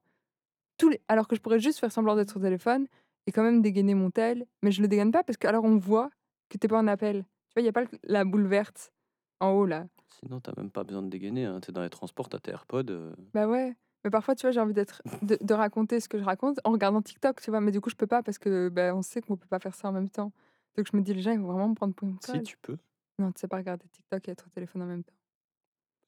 Tous 0.77 0.89
les 0.89 1.01
alors 1.07 1.27
que 1.27 1.35
je 1.35 1.41
pourrais 1.41 1.59
juste 1.59 1.79
faire 1.79 1.91
semblant 1.91 2.15
d'être 2.15 2.37
au 2.37 2.39
téléphone 2.39 2.87
et 3.27 3.31
quand 3.31 3.43
même 3.43 3.61
dégainer 3.61 3.95
mon 3.95 4.11
tel, 4.11 4.47
mais 4.63 4.71
je 4.71 4.81
le 4.81 4.87
dégaine 4.87 5.11
pas 5.11 5.23
parce 5.23 5.37
qu'alors 5.37 5.65
on 5.65 5.77
voit 5.77 6.09
que 6.49 6.57
tu 6.57 6.65
es 6.65 6.69
pas 6.69 6.79
en 6.79 6.87
appel. 6.87 7.23
Tu 7.49 7.53
vois, 7.55 7.63
il 7.63 7.65
y 7.65 7.69
a 7.69 7.73
pas 7.73 7.85
la 8.03 8.25
boule 8.25 8.47
verte 8.47 8.93
en 9.39 9.51
haut 9.51 9.65
là. 9.65 9.87
Sinon, 10.11 10.39
tu 10.41 10.51
même 10.57 10.71
pas 10.71 10.83
besoin 10.83 11.01
de 11.03 11.09
dégainer, 11.09 11.45
hein. 11.45 11.59
Tu 11.61 11.71
dans 11.71 11.81
les 11.81 11.89
transports, 11.89 12.29
tu 12.29 12.39
tes 12.39 12.51
AirPods, 12.51 12.89
heu, 12.91 13.15
Bah 13.33 13.47
ouais, 13.47 13.75
mais 14.03 14.09
parfois, 14.09 14.35
tu 14.35 14.41
vois, 14.41 14.51
j'ai 14.51 14.59
envie 14.59 14.73
d'être 14.73 15.01
de 15.21 15.37
de 15.41 15.53
raconter 15.53 15.99
ce 15.99 16.09
que 16.09 16.17
je 16.17 16.23
raconte 16.23 16.59
en 16.63 16.71
regardant 16.71 17.01
TikTok, 17.01 17.41
tu 17.41 17.51
vois? 17.51 17.61
Mais 17.61 17.71
du 17.71 17.81
coup, 17.81 17.89
je 17.89 17.95
peux 17.95 18.07
pas 18.07 18.23
parce 18.23 18.37
que, 18.39 18.69
bah, 18.69 18.95
on 18.95 19.01
sait 19.01 19.21
qu'on 19.21 19.37
peut 19.37 19.47
pas 19.47 19.59
faire 19.59 19.75
ça 19.75 19.89
en 19.89 19.91
même 19.91 20.09
temps. 20.09 20.31
Donc 20.75 20.87
je 20.91 20.97
me 20.97 21.01
dis: 21.01 21.13
«Les 21.13 21.21
gens, 21.21 21.31
ils 21.31 21.39
vont 21.39 21.47
vraiment 21.51 21.69
me 21.69 21.75
prendre 21.75 21.93
pour 21.93 22.07
une 22.07 22.19
si 22.21 22.41
folle». 22.41 22.41
tu 22.41 22.57
peux. 22.57 22.77
Non, 23.19 23.31
tu 23.33 23.41
sais 23.41 23.47
pas 23.49 23.57
regarder 23.57 23.87
TikTok 23.89 24.27
et 24.29 24.31
être 24.31 24.47
au 24.47 24.49
téléphone 24.51 24.83
en 24.83 24.87
même 24.87 25.03
temps. 25.03 25.15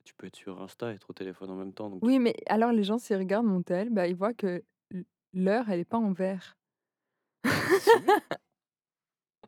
Tu 0.04 0.14
peux 0.14 0.28
être 0.28 0.36
sur 0.36 0.62
Insta 0.62 0.92
et 0.92 0.96
être 0.96 1.10
au 1.10 1.14
téléphone 1.14 1.50
en 1.50 1.56
même 1.56 1.74
temps, 1.74 1.90
donc 1.90 2.04
Oui, 2.04 2.20
mais 2.20 2.36
alors 2.48 2.72
les 2.72 2.84
gens, 2.84 2.98
s'ils 2.98 3.18
regardent 3.18 3.46
mon 3.48 3.62
tel, 3.64 3.90
bah, 3.90 4.08
ils 4.08 4.16
voient 4.16 4.34
que 4.34 4.64
l 4.92 5.06
l'heure, 5.34 5.70
elle 5.70 5.80
est 5.80 5.86
pas 5.86 5.98
en 5.98 6.12
vert. 6.12 6.58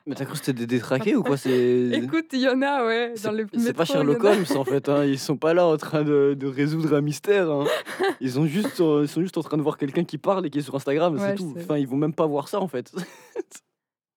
Mais 0.06 0.16
tu 0.16 0.26
cru 0.26 0.34
que 0.34 0.38
c'était 0.38 0.54
des 0.54 0.68
détraqués 0.68 1.16
ou 1.16 1.24
quoi? 1.24 1.38
C'est 1.38 1.50
Écoute, 1.92 2.26
il 2.34 2.42
y 2.42 2.50
en 2.50 2.62
a, 2.62 2.86
ouais, 2.86 3.14
c'est 3.16 3.22
dans 3.22 3.32
le 3.32 3.48
c'est 3.56 3.74
pas 3.74 3.86
Sherlock. 3.86 4.24
Holmes, 4.24 4.46
en 4.56 4.64
fait, 4.66 4.90
hein. 4.90 5.06
Ils 5.06 5.20
sont 5.20 5.38
pas 5.38 5.54
là 5.54 5.68
en 5.68 5.78
train 5.78 6.04
de 6.04 6.36
de 6.38 6.48
résoudre 6.48 6.96
un 6.96 7.02
mystère, 7.02 7.50
hein. 7.52 7.72
Ils 8.20 8.40
ont 8.40 8.46
juste, 8.46 8.80
heu, 8.80 9.02
ils 9.04 9.08
sont 9.08 9.22
juste 9.22 9.38
en 9.38 9.44
train 9.44 9.58
de 9.58 9.62
voir 9.64 9.78
quelqu'un 9.78 10.04
qui 10.06 10.18
parle 10.18 10.46
et 10.46 10.50
qui 10.50 10.60
est 10.60 10.62
sur 10.62 10.76
Instagram, 10.76 11.18
c'est 11.20 11.32
Ouais, 11.32 11.38
je 11.38 11.42
tout. 11.42 11.54
sais. 11.54 11.70
Enfin, 11.70 11.78
ils 11.78 11.88
vont 11.88 11.98
même 11.98 12.14
pas 12.14 12.26
voir 12.28 12.48
ça, 12.48 12.60
en 12.62 12.68
fait. 12.68 12.92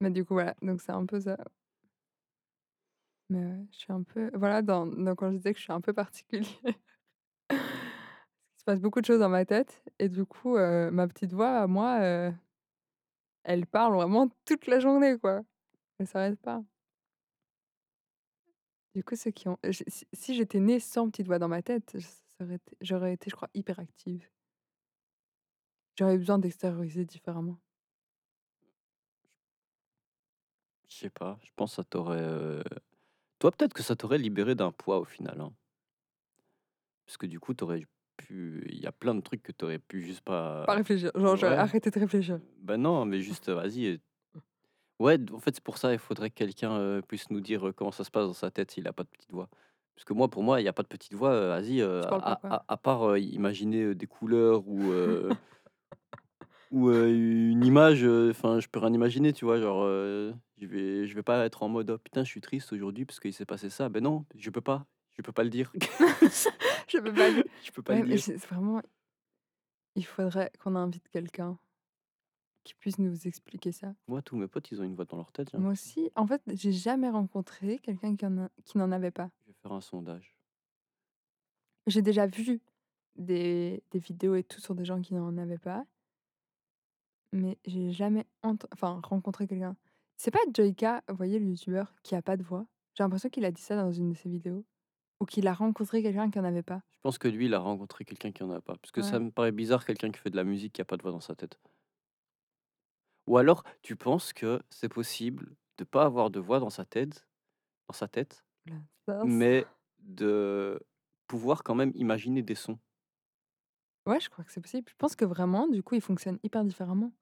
Mais 0.00 0.10
du 0.10 0.24
coup, 0.24 0.34
voilà, 0.34 0.54
donc 0.62 0.80
c'est 0.80 0.92
un 0.92 1.04
peu 1.06 1.20
ça. 1.20 1.36
Mais 3.28 3.44
ouais, 3.44 3.66
je 3.72 3.76
suis 3.78 3.92
un 3.92 4.02
peu 4.02 4.30
voilà, 4.34 4.62
dans 4.62 4.86
dans 4.86 5.14
quand 5.16 5.30
je 5.32 5.36
disais 5.36 5.52
que 5.52 5.58
je 5.58 5.64
suis 5.64 5.72
un 5.72 5.80
peu 5.80 5.92
particulière. 5.92 6.46
Il 8.56 8.60
se 8.60 8.64
passe 8.64 8.80
beaucoup 8.80 9.00
de 9.00 9.06
choses 9.06 9.20
dans 9.20 9.28
ma 9.30 9.44
tête 9.46 9.82
et 9.98 10.08
du 10.10 10.24
coup, 10.26 10.56
heu, 10.58 10.90
ma 10.90 11.06
petite 11.08 11.32
voix 11.32 11.66
moi, 11.66 12.00
heu, 12.02 12.34
elle 13.44 13.66
parle 13.66 13.94
vraiment 13.94 14.28
toute 14.44 14.66
la 14.66 14.78
journée, 14.78 15.18
quoi. 15.18 15.40
Elle 15.98 16.06
s'arrête 16.06 16.40
pas. 16.40 16.64
Du 18.94 19.04
coup, 19.04 19.14
ceux 19.16 19.30
qui 19.30 19.48
ont 19.48 19.58
si 19.70 20.06
si 20.12 20.34
j'étais 20.34 20.58
née 20.60 20.80
sans 20.80 21.10
petite 21.10 21.26
voix 21.26 21.38
dans 21.38 21.48
ma 21.48 21.62
tête, 21.62 21.96
ça 22.00 22.44
j'aurais 22.80 23.12
été, 23.14 23.30
je 23.30 23.36
crois, 23.36 23.50
hyperactive. 23.54 24.28
J'aurais 25.98 26.16
besoin 26.16 26.38
d'extérioriser 26.38 27.04
différemment. 27.04 27.58
Je 30.88 30.94
sais 30.96 31.10
pas, 31.10 31.38
je 31.44 31.50
pense 31.54 31.72
que 31.72 31.76
ça 31.76 31.84
t'aurait, 31.84 32.20
heu 32.22 32.64
toi, 33.40 33.52
peut-être 33.52 33.74
que 33.74 33.82
ça 33.84 33.96
t'aurait 33.96 34.18
libéré 34.18 34.54
d'un 34.56 34.72
poids 34.72 34.98
au 35.00 35.04
final, 35.06 35.40
hein. 35.40 35.54
Parce 37.04 37.16
que 37.16 37.26
du 37.26 37.40
coup, 37.40 37.54
t'aurais 37.54 37.82
pu 38.16 38.64
il 38.70 38.78
y 38.80 38.86
a 38.86 38.92
plein 38.92 39.14
de 39.14 39.20
trucs 39.20 39.42
que 39.42 39.52
t'aurais 39.52 39.78
pu 39.78 40.02
juste 40.02 40.22
Pas 40.64 40.66
pas 40.66 40.74
réfléchir, 40.74 41.10
genre 41.14 41.36
j'aurais 41.36 41.54
ouais. 41.54 41.56
arrêté 41.56 41.90
de 41.90 41.98
réfléchir. 41.98 42.40
Bah, 42.58 42.76
non, 42.76 43.04
mais 43.06 43.20
juste, 43.22 43.50
vas-y, 43.50 44.00
ouais, 44.98 45.18
d 45.18 45.32
en 45.32 45.38
fait, 45.40 45.54
c'est 45.54 45.64
pour 45.64 45.78
ça, 45.78 45.92
il 45.92 45.98
faudrait 45.98 46.30
que 46.30 46.34
quelqu'un, 46.36 47.00
puisse 47.02 47.30
nous 47.30 47.40
dire, 47.40 47.72
comment 47.76 47.92
ça 47.92 48.04
se 48.04 48.10
passe 48.10 48.26
dans 48.26 48.32
sa 48.34 48.50
tête 48.50 48.70
s'il 48.70 48.86
a 48.88 48.92
pas 48.92 49.04
de 49.04 49.08
petite 49.08 49.32
voix. 49.32 49.48
Parce 49.94 50.04
que 50.04 50.12
moi, 50.12 50.28
pour 50.28 50.42
moi, 50.42 50.60
il 50.60 50.64
y 50.64 50.68
a 50.68 50.72
pas 50.72 50.82
de 50.82 50.88
petite 50.88 51.14
voix, 51.14 51.32
heu, 51.34 51.48
vas-y, 51.48 51.80
heu, 51.80 52.00
Tu 52.00 52.08
parles 52.08 52.22
pas 52.24 52.32
à 52.32 52.36
quoi? 52.36 52.50
à 52.50 52.64
à 52.68 52.76
part, 52.76 53.16
imaginer, 53.18 53.94
des 53.94 54.06
couleurs 54.06 54.66
ou, 54.68 54.92
ou, 56.70 56.90
une 56.90 57.64
image, 57.64 58.04
enfin, 58.04 58.60
je 58.60 58.68
peux 58.68 58.78
rien 58.80 58.92
imaginer, 58.92 59.32
tu 59.32 59.44
vois? 59.44 59.60
Genre, 59.60 59.84
je 60.58 60.66
vais 60.66 61.06
je 61.06 61.14
vais 61.14 61.22
pas 61.22 61.44
être 61.46 61.62
en 61.62 61.68
mode: 61.68 61.90
«Oh 61.90 61.98
putain, 61.98 62.24
je 62.24 62.30
suis 62.30 62.40
triste 62.40 62.72
aujourd'hui 62.72 63.04
parce 63.04 63.20
qu'il 63.20 63.32
s'est 63.34 63.46
passé 63.46 63.70
ça». 63.70 63.88
Ben 63.88 64.02
non, 64.02 64.24
je 64.36 64.50
peux 64.50 64.60
pas, 64.60 64.86
je 65.16 65.22
peux 65.22 65.32
pas 65.32 65.44
le 65.44 65.50
dire. 65.50 65.72
Je 66.88 66.98
peux 66.98 67.12
pas 67.12 67.30
le 67.30 67.44
Je 67.62 67.70
peux 67.72 67.82
pas 67.82 67.94
le 67.96 68.02
mais 68.06 68.16
dire. 68.16 68.22
c'est 68.24 68.38
c'est 68.38 68.46
vraiment 68.48 68.80
il 69.96 70.04
faudrait 70.06 70.52
qu'on 70.60 70.76
invite 70.76 71.08
quelqu'un 71.08 71.58
qui 72.66 72.74
puisse 72.74 72.98
nous 72.98 73.26
expliquer 73.28 73.70
ça. 73.70 73.94
Moi, 74.08 74.20
tous 74.22 74.36
mes 74.36 74.48
potes, 74.48 74.70
ils 74.72 74.80
ont 74.80 74.84
une 74.84 74.96
voix 74.96 75.04
dans 75.04 75.16
leur 75.16 75.30
tête, 75.30 75.54
Moi 75.54 75.70
aussi, 75.70 76.10
en 76.16 76.26
fait, 76.26 76.42
j'ai 76.52 76.72
jamais 76.72 77.08
rencontré 77.08 77.78
quelqu'un 77.78 78.16
qui 78.16 78.78
n'en 78.78 78.92
avait 78.92 79.12
pas. 79.12 79.30
Je 79.42 79.52
vais 79.52 79.56
faire 79.62 79.72
un 79.72 79.80
sondage. 79.80 80.36
J'ai 81.86 82.02
déjà 82.02 82.26
vu 82.26 82.60
des 83.14 83.82
des 83.92 84.00
vidéos 84.00 84.34
et 84.34 84.42
tout 84.42 84.60
sur 84.60 84.74
des 84.74 84.84
gens 84.84 85.00
qui 85.00 85.14
n'en 85.14 85.38
avaient 85.38 85.56
pas, 85.58 85.86
mais 87.32 87.56
j'ai 87.64 87.92
jamais 87.92 88.26
enfin 88.42 89.00
rencontré 89.04 89.46
quelqu'un. 89.46 89.76
C'est 90.16 90.32
pas 90.32 90.40
Joyka, 90.52 91.04
vous 91.08 91.14
voyez 91.14 91.38
le 91.38 91.46
youtubeur 91.46 91.94
qui 92.02 92.16
a 92.16 92.22
pas 92.22 92.36
de 92.36 92.42
voix? 92.42 92.66
J'ai 92.94 93.04
l'impression 93.04 93.28
qu'il 93.28 93.44
a 93.44 93.52
dit 93.52 93.62
ça 93.62 93.76
dans 93.76 93.92
une 93.92 94.10
de 94.10 94.14
ses 94.14 94.28
vidéos 94.28 94.64
ou 95.20 95.24
qu'il 95.26 95.46
a 95.46 95.54
rencontré 95.54 96.02
quelqu'un 96.02 96.30
qui 96.30 96.38
en 96.40 96.44
avait 96.44 96.62
pas. 96.62 96.82
Je 96.90 96.98
pense 97.02 97.18
que 97.18 97.28
lui, 97.28 97.46
il 97.46 97.54
a 97.54 97.58
rencontré 97.58 98.04
quelqu'un 98.04 98.32
qui 98.32 98.42
en 98.42 98.50
a 98.50 98.60
pas. 98.60 98.76
Parce 98.76 98.90
que 98.90 99.02
ça 99.02 99.18
me 99.18 99.30
paraît 99.30 99.52
bizarre, 99.52 99.84
quelqu'un 99.84 100.10
qui 100.10 100.18
fait 100.18 100.30
de 100.30 100.36
la 100.36 100.44
musique 100.44 100.72
qui 100.72 100.82
a 100.82 100.84
pas 100.84 100.96
de 100.96 101.02
voix 101.02 101.12
dans 101.12 101.20
sa 101.20 101.34
tête. 101.34 101.58
Ou 103.26 103.38
alors, 103.38 103.64
tu 103.82 103.96
penses 103.96 104.32
que 104.32 104.60
c'est 104.70 104.88
possible 104.88 105.56
de 105.78 105.84
pas 105.84 106.04
avoir 106.04 106.30
de 106.30 106.40
voix 106.40 106.60
dans 106.60 106.70
sa 106.70 106.84
tête 106.84 107.26
dans 107.88 107.94
sa 107.94 108.08
tête, 108.08 108.44
mais 109.22 109.66
de 110.00 110.80
pouvoir 111.28 111.64
quand 111.64 111.74
même 111.74 111.92
imaginer 111.96 112.42
des 112.42 112.54
sons? 112.56 112.78
Ouais, 114.06 114.20
je 114.20 114.30
crois 114.30 114.42
que 114.44 114.50
c'est 114.52 114.60
possible. 114.62 114.88
Je 114.88 114.94
pense 114.96 115.16
que 115.16 115.24
vraiment, 115.26 115.68
du 115.68 115.82
coup, 115.82 115.94
ils 115.96 116.00
fonctionnent 116.00 116.38
hyper 116.42 116.64
différemment 116.64 117.12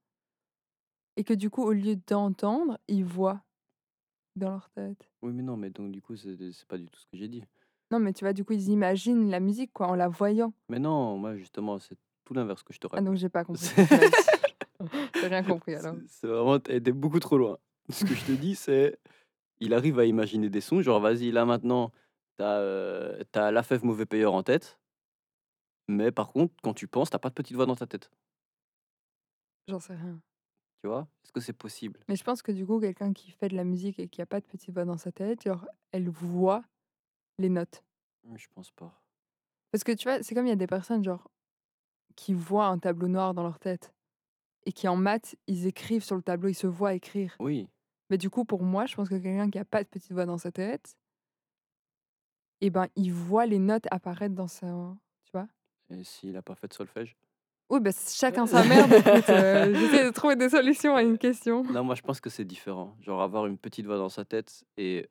et 1.16 1.24
que 1.24 1.34
du 1.34 1.50
coup, 1.50 1.62
au 1.64 1.72
lieu 1.72 1.96
d'entendre, 1.96 2.78
ils 2.88 3.04
voient 3.04 3.44
dans 4.36 4.50
leur 4.50 4.70
tête. 4.70 5.10
Oui, 5.22 5.32
mais 5.32 5.42
non, 5.42 5.56
mais 5.56 5.70
donc 5.70 5.90
du 5.90 6.00
coup, 6.00 6.14
c'est 6.16 6.52
c'est 6.52 6.68
pas 6.68 6.78
du 6.78 6.86
tout 6.86 7.00
ce 7.00 7.06
que 7.06 7.16
j'ai 7.16 7.26
dit. 7.28 7.44
Non, 7.90 7.98
mais 7.98 8.12
tu 8.12 8.24
vois, 8.24 8.32
du 8.34 8.44
coup, 8.44 8.52
ils 8.52 8.68
imaginent 8.68 9.30
la 9.30 9.40
musique, 9.40 9.72
quoi, 9.72 9.88
en 9.88 9.94
la 9.94 10.08
voyant. 10.08 10.52
Mais 10.68 10.78
non, 10.78 11.18
moi, 11.18 11.36
justement, 11.36 11.78
c'est 11.78 11.96
tout 12.24 12.34
l'inverse 12.34 12.62
que 12.62 12.72
je 12.72 12.78
te 12.78 12.86
Ah 12.94 13.00
donc 13.02 13.16
raconte. 13.16 13.16
j'ai 13.16 13.28
pas 13.28 13.44
compris 13.44 13.68
ce 13.68 13.74
C'est 13.74 13.74
que 13.74 13.82
tu 13.82 13.94
m'as 13.94 14.06
dit. 14.08 14.14
J'ai 15.20 15.26
rien 15.28 15.42
compris 15.42 15.74
alors. 15.74 15.96
c'est 16.06 16.26
vraiment 16.26 16.56
été 16.56 16.92
beaucoup 16.92 17.20
trop 17.20 17.38
loin. 17.38 17.58
Ce 17.90 18.04
que 18.04 18.14
je 18.14 18.24
te 18.24 18.32
dis, 18.32 18.54
c'est, 18.54 18.98
il 19.60 19.74
arrive 19.74 19.98
à 19.98 20.06
imaginer 20.06 20.50
des 20.50 20.60
sons, 20.62 20.82
genre, 20.82 21.00
vas-y, 21.00 21.30
là, 21.32 21.44
maintenant, 21.46 21.92
t'as 22.36 22.58
as, 22.58 22.60
heu, 22.62 23.18
La 23.34 23.62
Fève 23.62 23.84
Mauvais 23.84 24.06
Payeur 24.06 24.34
en 24.34 24.42
tête, 24.42 24.78
mais 25.88 26.12
par 26.12 26.32
contre, 26.32 26.54
quand 26.62 26.74
tu 26.74 26.88
penses, 26.88 27.10
t'as 27.10 27.18
pas 27.18 27.28
de 27.30 27.34
petite 27.34 27.56
voix 27.56 27.66
dans 27.66 27.76
ta 27.76 27.86
tête, 27.86 28.10
J'en 29.68 29.80
sais 29.80 29.94
rien. 29.94 30.20
tu 30.82 30.88
vois? 30.88 31.08
Est-ce 31.24 31.32
que 31.32 31.40
c'est 31.40 31.52
possible? 31.52 32.00
Mais 32.08 32.16
je 32.16 32.24
pense 32.24 32.42
que 32.42 32.52
du 32.52 32.66
coup, 32.66 32.80
quelqu'un 32.80 33.12
qui 33.12 33.30
fait 33.30 33.48
de 33.48 33.56
la 33.56 33.64
musique 33.64 33.98
et 33.98 34.08
qui 34.08 34.22
a 34.22 34.26
pas 34.26 34.40
de 34.40 34.46
petite 34.46 34.70
voix 34.72 34.84
dans 34.84 34.98
sa 34.98 35.12
tête, 35.12 35.42
genre, 35.42 35.66
elle 35.92 36.08
voit 36.08 36.64
les 37.38 37.48
notes. 37.48 37.84
Mmh, 38.24 38.36
je 38.36 38.48
pense 38.54 38.70
pas. 38.72 38.92
Parce 39.72 39.84
que 39.84 39.92
tu 39.92 40.08
vois, 40.08 40.22
c'est 40.22 40.34
comme 40.34 40.46
il 40.46 40.50
y 40.50 40.52
a 40.52 40.56
des 40.56 40.66
personnes, 40.66 41.04
genre, 41.04 41.30
qui 42.16 42.34
voient 42.34 42.66
un 42.66 42.78
tableau 42.78 43.08
noir 43.08 43.34
dans 43.34 43.42
leur 43.42 43.58
tête 43.58 43.93
et 44.66 44.72
qui 44.72 44.88
en 44.88 44.96
maths, 44.96 45.36
ils 45.46 45.66
écrivent 45.66 46.04
sur 46.04 46.16
le 46.16 46.22
tableau, 46.22 46.48
ils 46.48 46.54
se 46.54 46.66
voient 46.66 46.94
écrire. 46.94 47.34
Oui, 47.38 47.68
Mais 48.10 48.18
du 48.18 48.30
coup, 48.30 48.44
pour 48.44 48.62
moi, 48.62 48.86
je 48.86 48.94
pense 48.94 49.08
que 49.08 49.14
quelqu'un 49.16 49.50
qui 49.50 49.58
a 49.58 49.64
pas 49.64 49.82
de 49.82 49.88
petite 49.88 50.12
voix 50.12 50.26
dans 50.26 50.38
sa 50.38 50.52
tête, 50.52 50.96
et 52.60 52.70
ben, 52.70 52.86
il 52.96 53.12
voit 53.12 53.46
les 53.46 53.58
notes 53.58 53.86
apparaître 53.90 54.34
dans 54.34 54.48
sa 54.48 54.66
tu 55.24 55.32
vois? 55.32 55.48
et 55.90 56.02
s'il 56.04 56.36
a 56.36 56.42
pas 56.42 56.54
fait 56.54 56.68
de 56.68 56.74
solfège? 56.74 57.16
Oui, 57.70 57.80
c 57.92 58.16
chacun 58.18 58.46
sa 58.46 58.64
merde, 58.64 58.92
heu, 58.92 59.74
j'essaie 59.74 60.04
de 60.04 60.10
trouver 60.10 60.36
des 60.36 60.48
solutions 60.50 60.96
à 60.96 61.02
une 61.02 61.18
question. 61.18 61.62
Non, 61.64 61.84
moi, 61.84 61.94
je 61.94 62.02
pense 62.02 62.20
que 62.20 62.30
c'est 62.30 62.44
différent. 62.44 62.94
Genre, 63.00 63.20
avoir 63.22 63.46
une 63.46 63.58
petite 63.58 63.86
voix 63.86 63.96
dans 63.96 64.08
sa 64.08 64.24
tête 64.24 64.64
et 64.76 65.08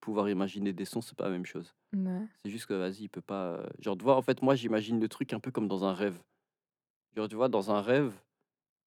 pouvoir 0.00 0.28
imaginer 0.28 0.72
des 0.72 0.84
sons, 0.84 1.00
c'est 1.00 1.16
pas 1.16 1.24
la 1.24 1.30
même 1.30 1.46
chose. 1.46 1.74
Ouais. 1.96 2.26
C'est 2.44 2.50
juste 2.50 2.66
que, 2.66 2.74
vas-y, 2.74 3.04
il 3.04 3.08
peut 3.08 3.20
pas, 3.20 3.58
heu, 3.58 3.68
genre, 3.78 3.96
tu 3.96 4.04
vois, 4.04 4.16
en 4.16 4.22
fait, 4.22 4.42
moi, 4.42 4.54
j'imagine 4.54 5.00
le 5.00 5.08
truc 5.08 5.32
un 5.32 5.40
peu 5.40 5.50
comme 5.50 5.68
dans 5.68 5.84
un 5.84 5.94
rêve. 5.94 6.20
Genre, 7.16 7.28
tu 7.28 7.36
vois, 7.36 7.48
dans 7.48 7.70
un 7.70 7.80
rêve, 7.80 8.12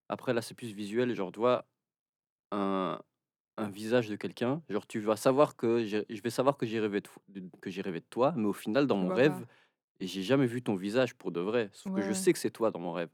après 0.09 0.33
là, 0.33 0.41
c'est 0.41 0.55
plus 0.55 0.73
visuel, 0.73 1.13
genre, 1.15 1.31
tu 1.31 1.39
vois, 1.39 1.67
un 2.51 3.01
un 3.57 3.69
visage 3.69 4.09
de 4.09 4.15
quelqu'un, 4.17 4.63
genre 4.69 4.87
tu 4.87 4.99
vas 5.01 5.15
savoir 5.17 5.55
que 5.57 5.85
j'ai 5.85 6.05
je 6.09 6.21
vais 6.23 6.29
savoir 6.31 6.57
que 6.57 6.65
j'ai 6.67 6.79
rêvé 6.79 7.01
de 7.01 7.07
f 7.09 7.19
de 7.29 7.43
que 7.61 7.69
j'ai 7.71 7.81
rêvé 7.83 8.01
de 8.01 8.05
toi, 8.09 8.33
mais 8.37 8.45
au 8.47 8.53
final 8.53 8.87
dans 8.87 8.97
mon 8.97 9.11
vois 9.11 9.11
rêve, 9.11 9.45
j'ai 10.01 10.23
jamais 10.23 10.47
vu 10.47 10.63
ton 10.63 10.75
visage 10.75 11.15
pour 11.15 11.31
de 11.31 11.41
vrai, 11.41 11.69
sauf 11.73 11.91
que 11.93 12.01
je 12.01 12.11
Ouais, 12.11 12.13
sais 12.13 12.33
que 12.33 12.39
c'est 12.39 12.51
toi 12.51 12.71
dans 12.71 12.79
mon 12.81 12.93
rêve. 12.93 13.09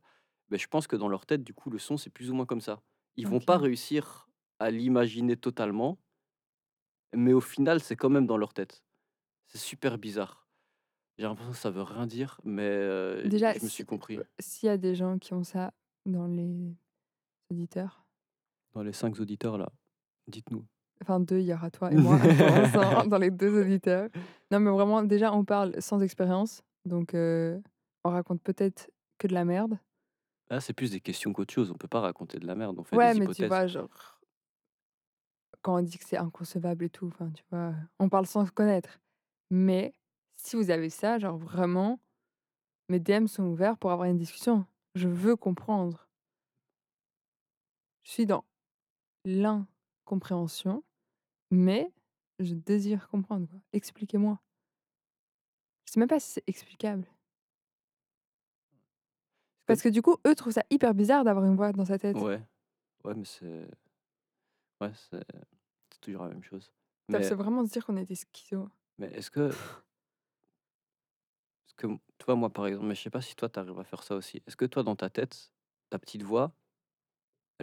Beh, 0.49 0.57
je 0.59 0.67
pense 0.67 0.87
que 0.87 0.95
dans 0.97 1.09
leur 1.09 1.25
tête, 1.27 1.43
du 1.43 1.53
coup, 1.55 1.69
le 1.71 1.79
son, 1.79 1.97
c'est 1.97 2.09
plus 2.11 2.31
ou 2.31 2.35
moins 2.35 2.45
comme 2.47 2.61
ça. 2.61 2.83
Ils 3.17 3.27
vont 3.27 3.41
pas 3.41 3.57
OK. 3.57 3.59
réussir 3.59 4.29
à 4.59 4.71
l'imaginer 4.71 5.37
totalement 5.37 5.99
mais 7.15 7.33
au 7.33 7.41
final, 7.41 7.81
c'est 7.81 7.95
quand 7.95 8.09
même 8.09 8.25
dans 8.25 8.37
leur 8.37 8.53
tête. 8.53 8.83
C'est 9.47 9.59
super 9.59 9.97
bizarre. 9.97 10.49
J'ai 11.17 11.25
l'impression 11.25 11.53
que 11.53 11.57
ça 11.59 11.71
veut 11.71 11.83
rien 11.83 12.07
dire, 12.07 12.41
mais 12.45 13.23
Déjà, 13.23 13.53
je 13.53 13.63
me 13.63 13.69
suis 13.69 13.85
si 13.85 13.85
compris. 13.85 14.25
s'il 14.39 14.67
y 14.67 14.69
a 14.69 14.77
des 14.77 14.95
gens 14.95 15.17
qui 15.19 15.33
ont 15.33 15.43
ça 15.43 15.73
dans 16.05 16.27
les 16.27 16.75
auditeurs, 17.53 18.05
Dans 18.73 18.83
les 18.83 18.91
5 18.91 19.19
auditeurs 19.21 19.57
là, 19.57 19.71
dites-nous. 20.27 20.67
enfin 21.01 21.19
2, 21.19 21.39
il 21.39 21.45
y 21.45 21.53
aura 21.53 21.69
toi 21.71 21.91
et 21.91 21.97
moi 21.97 22.19
l'instant, 22.39 23.05
dans 23.05 23.17
les 23.17 23.31
2 23.31 23.61
auditeurs. 23.61 24.09
Non, 24.51 24.59
mais 24.59 24.71
vraiment, 24.71 25.03
déjà, 25.03 25.33
on 25.33 25.43
parle 25.45 25.81
sans 25.81 26.01
expérience, 26.01 26.63
donc 26.85 27.13
heu, 27.15 27.61
on 28.03 28.09
raconte 28.09 28.41
peut-être 28.41 28.89
que 29.17 29.27
de 29.27 29.33
la 29.33 29.45
merde. 29.45 29.77
Là, 30.49 30.61
c'est 30.61 30.73
plus 30.73 30.91
des 30.91 31.01
questions 31.01 31.33
qu'autre 31.33 31.53
chose, 31.53 31.69
on 31.71 31.75
peut 31.77 31.87
pas 31.89 31.99
raconter 31.99 32.39
de 32.39 32.47
la 32.47 32.55
merde, 32.55 32.79
on 32.79 32.83
fait 32.85 32.95
Ouais, 32.97 33.13
des 33.13 33.19
mais 33.19 33.27
tu 33.27 33.45
vois, 33.45 33.67
genre, 33.67 33.89
quand 35.61 35.77
on 35.77 35.81
dit 35.81 35.97
que 35.97 36.05
c'est 36.05 36.17
inconcevable 36.17 36.85
et 36.85 36.89
tout, 36.89 37.07
enfin, 37.07 37.31
tu 37.31 37.43
vois, 37.51 37.73
on 37.99 38.09
parle 38.09 38.25
sans 38.25 38.45
se 38.45 38.51
connaître. 38.51 38.99
Mais 39.49 39.93
si 40.35 40.55
vous 40.55 40.69
avez 40.71 40.89
ça, 40.89 41.19
genre 41.19 41.37
vraiment, 41.37 41.99
mes 42.89 42.99
DM 42.99 43.27
sont 43.27 43.45
ouverts 43.45 43.77
pour 43.77 43.91
avoir 43.91 44.09
une 44.09 44.17
discussion. 44.17 44.65
Je 44.95 45.07
veux 45.07 45.35
comprendre. 45.35 46.07
Je 48.03 48.11
suis 48.11 48.25
dans 48.25 48.43
l'incompréhension, 49.25 50.83
mais 51.51 51.91
je 52.39 52.53
désire 52.53 53.07
comprendre. 53.07 53.47
Expliquez-moi. 53.71 54.39
Je 55.85 55.93
sais 55.93 55.99
même 55.99 56.09
pas 56.09 56.19
si 56.19 56.31
c'est 56.31 56.43
explicable. 56.47 57.07
Parce 59.65 59.81
que 59.81 59.89
du 59.89 60.01
coup, 60.01 60.17
eux 60.27 60.35
trouvent 60.35 60.53
ça 60.53 60.63
hyper 60.69 60.93
bizarre 60.93 61.23
d'avoir 61.23 61.45
une 61.45 61.55
voix 61.55 61.71
dans 61.71 61.85
sa 61.85 61.97
tête. 61.97 62.17
ouais, 62.17 62.41
ouais, 63.05 63.13
mais 63.15 63.25
c'est 63.25 63.67
ouais, 64.81 64.91
c'est 64.93 65.23
c'est 65.91 66.01
toujours 66.01 66.23
la 66.23 66.29
même 66.29 66.43
chose. 66.43 66.71
Mais 67.09 67.19
veut 67.19 67.35
vraiment 67.35 67.65
se 67.65 67.71
dire 67.71 67.85
qu'on 67.85 67.97
est 67.97 68.05
des 68.05 68.15
schizos. 68.15 68.69
mais 68.97 69.07
est-ce 69.13 69.31
que 69.31 69.49
est-ce 71.67 71.87
vois, 72.25 72.35
moi, 72.35 72.49
par 72.49 72.67
exemple, 72.67 72.87
mais 72.87 72.95
je 72.95 73.01
sais 73.01 73.09
pas 73.09 73.21
si 73.21 73.35
toi, 73.35 73.49
tu 73.49 73.59
arrives 73.59 73.79
à 73.79 73.83
faire 73.83 74.03
ça 74.03 74.15
aussi. 74.15 74.41
Est-ce 74.47 74.55
que 74.55 74.65
toi, 74.65 74.83
dans 74.83 74.95
ta 74.95 75.09
tête, 75.09 75.51
ta 75.89 75.99
petite 75.99 76.23
voix, 76.23 76.53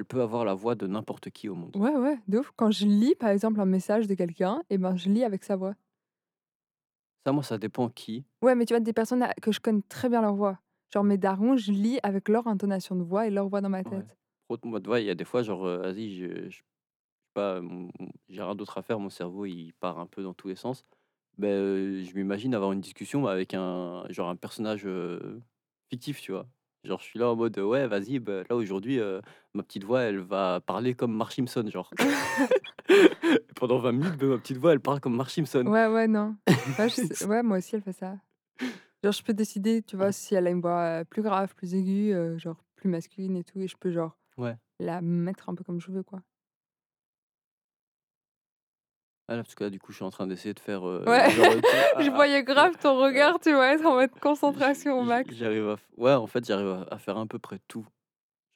elle 0.00 0.06
peut 0.06 0.22
avoir 0.22 0.44
la 0.44 0.54
voix 0.54 0.74
de 0.74 0.88
n'importe 0.88 1.30
qui 1.30 1.48
au 1.48 1.54
monde? 1.54 1.76
Ouais, 1.76 1.94
ouais, 1.96 2.18
de 2.28 2.38
ouf. 2.38 2.52
Quand 2.56 2.70
je 2.70 2.86
lis, 2.86 3.14
par 3.16 3.30
exemple, 3.30 3.60
un 3.60 3.64
message 3.64 4.06
de 4.06 4.14
quelqu'un, 4.14 4.62
et 4.70 4.78
ben, 4.78 4.96
je 4.96 5.08
lis 5.08 5.24
avec 5.24 5.44
sa 5.44 5.56
voix. 5.56 5.74
Ça, 7.24 7.32
moi, 7.32 7.42
ça 7.42 7.56
dépend 7.58 7.88
qui. 7.88 8.26
Ouais, 8.42 8.54
mais 8.54 8.64
tu 8.66 8.72
vois, 8.74 8.80
des 8.80 8.92
personnes 8.92 9.22
à 9.22 9.32
que 9.34 9.50
je 9.52 9.60
connais 9.60 9.82
très 9.88 10.08
bien 10.08 10.20
leur 10.22 10.34
voix. 10.34 10.60
Genre 10.92 11.04
mes 11.04 11.18
darons, 11.18 11.56
je 11.56 11.72
lis 11.72 11.98
avec 12.02 12.28
leur 12.28 12.46
intonation 12.46 12.96
de 12.96 13.02
voix 13.02 13.26
et 13.26 13.30
leur 13.30 13.48
voix 13.48 13.60
dans 13.60 13.68
ma 13.70 13.84
Ouais. 13.84 14.04
tête. 14.04 14.16
Autre 14.48 14.62
tu 14.80 14.86
vois, 14.86 15.00
il 15.00 15.06
y 15.06 15.10
a 15.10 15.14
des 15.14 15.24
fois, 15.24 15.42
genre, 15.42 15.66
heu, 15.66 15.78
vas-y, 15.78 16.14
je 16.16 16.48
je 16.50 16.56
sais 16.58 16.62
pas, 17.34 17.60
mon 17.60 17.90
mon 18.00 18.10
j'ai 18.28 18.42
rien 18.42 18.54
d'autre 18.56 18.78
à 18.78 18.82
faire, 18.82 19.00
mon 19.00 19.10
cerveau, 19.10 19.46
il 19.46 19.72
part 19.74 19.98
un 20.00 20.06
peu 20.06 20.22
dans 20.22 20.34
tous 20.34 20.48
les 20.48 20.56
sens. 20.56 20.84
Beh, 21.38 21.48
heu, 21.50 22.04
je 22.04 22.14
m'imagine 22.14 22.54
avoir 22.54 22.72
une 22.72 22.80
discussion 22.82 23.26
avec 23.28 23.54
un 23.54 24.06
genre 24.10 24.28
un 24.30 24.36
personnage, 24.36 24.86
heu, 24.86 25.42
fictif, 25.90 26.20
tu 26.22 26.32
vois? 26.32 26.48
Genre, 26.84 26.98
je 26.98 27.04
suis 27.04 27.18
là 27.18 27.28
en 27.30 27.36
mode, 27.36 27.58
«Ouais, 27.58 27.86
vas-y, 27.86 28.18
bah, 28.20 28.42
là, 28.48 28.56
aujourd'hui, 28.56 28.98
heu, 28.98 29.20
ma 29.52 29.62
petite 29.62 29.84
voix, 29.84 30.00
elle 30.00 30.18
va 30.18 30.60
parler 30.60 30.94
comme 30.94 31.14
Marge 31.14 31.34
Simpson», 31.34 31.64
genre. 31.70 31.90
Pendant 33.56 33.78
20 33.78 33.92
minutes, 33.92 34.16
beh, 34.16 34.26
ma 34.26 34.38
petite 34.38 34.56
voix, 34.56 34.72
elle 34.72 34.80
parle 34.80 35.00
comme 35.00 35.14
Marge 35.14 35.32
Simpson. 35.32 35.66
Ouais, 35.66 35.86
ouais, 35.88 36.08
non. 36.08 36.36
Ouais, 36.78 36.88
je 36.88 36.94
sais 37.14 37.26
ouais, 37.26 37.42
moi 37.42 37.58
aussi, 37.58 37.76
elle 37.76 37.82
fait 37.82 37.92
ça. 37.92 38.16
Genre, 39.04 39.12
je 39.12 39.22
peux 39.22 39.34
décider, 39.34 39.82
tu 39.82 39.96
vois, 39.96 40.10
si 40.12 40.34
elle 40.34 40.46
a 40.46 40.50
une 40.50 40.60
voix, 40.62 41.04
plus 41.08 41.22
grave, 41.22 41.54
plus 41.54 41.74
aiguë, 41.74 42.14
genre 42.38 42.56
plus 42.76 42.88
masculine 42.88 43.36
et 43.36 43.44
tout 43.44 43.60
et 43.60 43.68
je 43.68 43.76
peux, 43.76 43.90
genre, 43.90 44.16
Ouais. 44.38 44.56
la 44.78 45.02
mettre 45.02 45.50
un 45.50 45.54
peu 45.54 45.64
comme 45.64 45.80
je 45.80 45.90
veux, 45.90 46.02
quoi. 46.02 46.22
Ah 49.30 49.36
là, 49.36 49.44
parce 49.44 49.54
que 49.54 49.62
là, 49.64 49.70
du 49.70 49.78
coup, 49.78 49.92
je 49.92 49.96
suis 49.98 50.04
en 50.04 50.10
train 50.10 50.26
d'essayer 50.26 50.54
de 50.54 50.60
faire, 50.60 50.84
heu, 50.86 51.06
Ouais, 51.06 51.28
genre, 51.28 51.54
tu 51.62 51.76
je 51.98 52.10
ah 52.10 52.10
voyais 52.10 52.42
grave 52.44 52.76
ton 52.78 52.98
regard, 53.00 53.38
tu 53.40 53.52
vois, 53.52 53.72
être 53.72 53.86
en 53.86 53.94
mode 53.94 54.18
concentration 54.20 55.00
au 55.00 55.04
j 55.04 55.04
max. 55.04 55.30
j'arrive 55.30 55.68
à 55.68 55.76
f 55.76 55.88
ouais, 55.96 56.12
en 56.14 56.26
fait, 56.26 56.44
j'arrive 56.46 56.68
à 56.68 56.82
à 56.94 56.98
faire 56.98 57.16
à 57.18 57.26
peu 57.26 57.38
près 57.38 57.58
tout. 57.68 57.86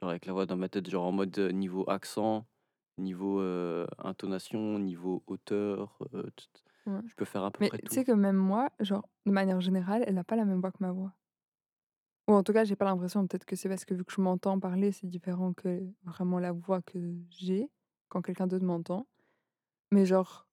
Genre 0.02 0.10
avec 0.10 0.26
la 0.26 0.32
voix 0.34 0.46
dans 0.46 0.56
ma 0.56 0.68
tête, 0.70 0.90
genre 0.90 1.06
en 1.06 1.12
mode, 1.12 1.38
heu, 1.38 1.50
niveau 1.50 1.88
accent, 1.90 2.46
niveau, 2.98 3.40
heu, 3.40 3.86
intonation, 3.98 4.78
niveau 4.80 5.24
hauteur, 5.28 5.98
Ouais. 6.86 7.00
je 7.06 7.14
peux 7.16 7.24
faire 7.26 7.44
à 7.44 7.50
peu 7.52 7.60
Mais 7.60 7.70
près 7.70 7.78
tu 7.78 7.80
tout. 7.80 8.00
sais 8.00 8.04
que 8.04 8.12
même 8.12 8.36
moi, 8.36 8.70
genre, 8.80 9.08
de 9.26 9.32
manière 9.32 9.60
générale, 9.60 10.04
elle 10.06 10.18
a 10.18 10.24
pas 10.24 10.36
la 10.36 10.44
même 10.46 10.60
voix 10.60 10.72
que 10.72 10.78
ma 10.80 10.92
voix. 10.92 11.14
Ou 12.28 12.32
en 12.32 12.42
tout 12.42 12.52
cas, 12.54 12.64
j'ai 12.64 12.76
pas 12.76 12.86
l'impression, 12.86 13.26
peut-être 13.26 13.44
que 13.44 13.54
c'est 13.56 13.68
parce 13.68 13.84
que 13.84 13.94
vu 13.94 14.04
que 14.04 14.12
je 14.12 14.20
m'entends 14.20 14.58
parler, 14.58 14.92
c'est 14.92 15.06
différent 15.06 15.52
que 15.52 15.82
vraiment 16.04 16.38
la 16.38 16.52
voix 16.52 16.80
que 16.82 16.98
j'ai 17.30 17.70
quand 18.08 18.22
quelqu'un 18.22 18.46
d'autre 18.46 18.64
m'entend. 18.64 19.06
Mais 19.92 20.06
genre, 20.06 20.48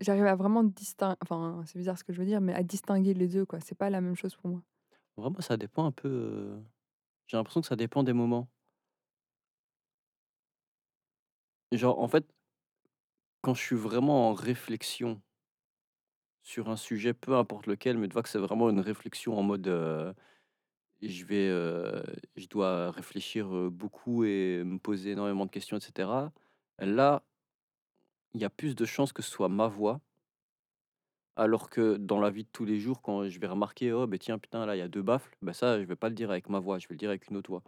j'arrive 0.00 0.26
à 0.26 0.34
vraiment 0.36 0.64
distin 0.64 1.16
enfin, 1.22 1.62
c'est 1.66 1.78
bizarre 1.78 1.98
ce 1.98 2.04
que 2.04 2.12
je 2.12 2.18
veux 2.20 2.26
dire, 2.26 2.40
mais 2.40 2.54
à 2.54 2.62
distinguer 2.62 3.14
les 3.14 3.28
2 3.28 3.44
quoi, 3.46 3.60
c'est 3.60 3.74
pas 3.76 3.90
la 3.90 4.00
même 4.00 4.16
chose 4.16 4.34
pour 4.36 4.50
moi. 4.50 4.62
Vraiment, 5.16 5.40
ça 5.40 5.56
dépend 5.56 5.84
un 5.86 5.92
peu, 5.92 6.08
heu, 6.08 6.62
j'ai 7.28 7.36
l'impression 7.38 7.60
que 7.62 7.66
ça 7.68 7.76
dépend 7.76 8.02
des 8.04 8.12
moments. 8.14 8.48
Genre, 11.72 11.98
en 12.00 12.08
fait, 12.08 12.24
quand 13.42 13.52
je 13.52 13.60
suis 13.60 13.76
vraiment 13.76 14.30
en 14.30 14.32
réflexion 14.32 15.20
sur 16.42 16.68
un 16.70 16.76
sujet, 16.76 17.14
peu 17.14 17.36
importe 17.36 17.66
lequel, 17.66 17.98
mais 17.98 18.08
tu 18.08 18.14
vois 18.14 18.22
que 18.22 18.28
c'est 18.28 18.38
vraiment 18.38 18.70
une 18.70 18.80
réflexion 18.80 19.38
en 19.38 19.42
mode, 19.42 19.68
heu, 19.68 20.14
je 21.02 21.24
vais, 21.26 21.48
heu, 21.50 22.02
je 22.36 22.46
dois 22.48 22.90
réfléchir, 22.92 23.48
beaucoup 23.70 24.24
et 24.24 24.64
me 24.64 24.78
poser 24.78 25.12
énormément 25.12 25.46
de 25.46 25.50
questions 25.52 25.78
et 25.78 25.80
cetera. 25.80 26.32
Là, 26.80 27.24
il 28.34 28.40
y 28.40 28.44
a 28.44 28.50
plus 28.50 28.74
de 28.74 28.84
chances 28.84 29.12
que 29.12 29.22
ce 29.22 29.30
soit 29.30 29.48
ma 29.48 29.68
voix 29.68 30.00
Alors 31.34 31.70
que 31.70 31.96
dans 31.96 32.20
la 32.20 32.30
vie 32.30 32.44
de 32.44 32.48
tous 32.52 32.64
les 32.64 32.78
jours, 32.78 33.02
quand 33.02 33.28
je 33.28 33.40
vais 33.40 33.48
remarquer: 33.48 33.92
«Oh, 33.92 34.06
beh, 34.06 34.18
tiens, 34.20 34.38
putain, 34.38 34.64
là, 34.64 34.76
il 34.76 34.78
y 34.78 34.82
a 34.82 34.86
2 34.88 35.02
baffles», 35.02 35.36
bah, 35.42 35.52
ça, 35.52 35.80
je 35.80 35.84
vais 35.84 35.96
pas 35.96 36.08
le 36.08 36.14
dire 36.14 36.30
avec 36.30 36.48
ma 36.48 36.60
voix, 36.60 36.78
je 36.78 36.86
vais 36.88 36.94
le 36.94 36.98
dire 36.98 37.08
avec 37.10 37.26
une 37.28 37.36
autre 37.36 37.50
voix. 37.50 37.62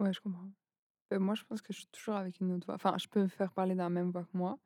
Ouais, 0.00 0.12
je 0.12 0.20
comprends. 0.20 0.50
Heu, 1.12 1.18
moi, 1.20 1.34
je 1.36 1.44
pense 1.44 1.62
que 1.62 1.72
je 1.72 1.80
suis 1.80 1.88
toujours 1.92 2.16
avec 2.16 2.40
une 2.40 2.52
autre 2.52 2.66
voix. 2.66 2.76
Enfin, 2.76 2.96
je 2.98 3.08
peux 3.08 3.28
faire 3.28 3.52
parler 3.52 3.74
la 3.76 3.90
même 3.90 4.10
voix 4.12 4.24
que 4.24 4.36
moi, 4.36 4.58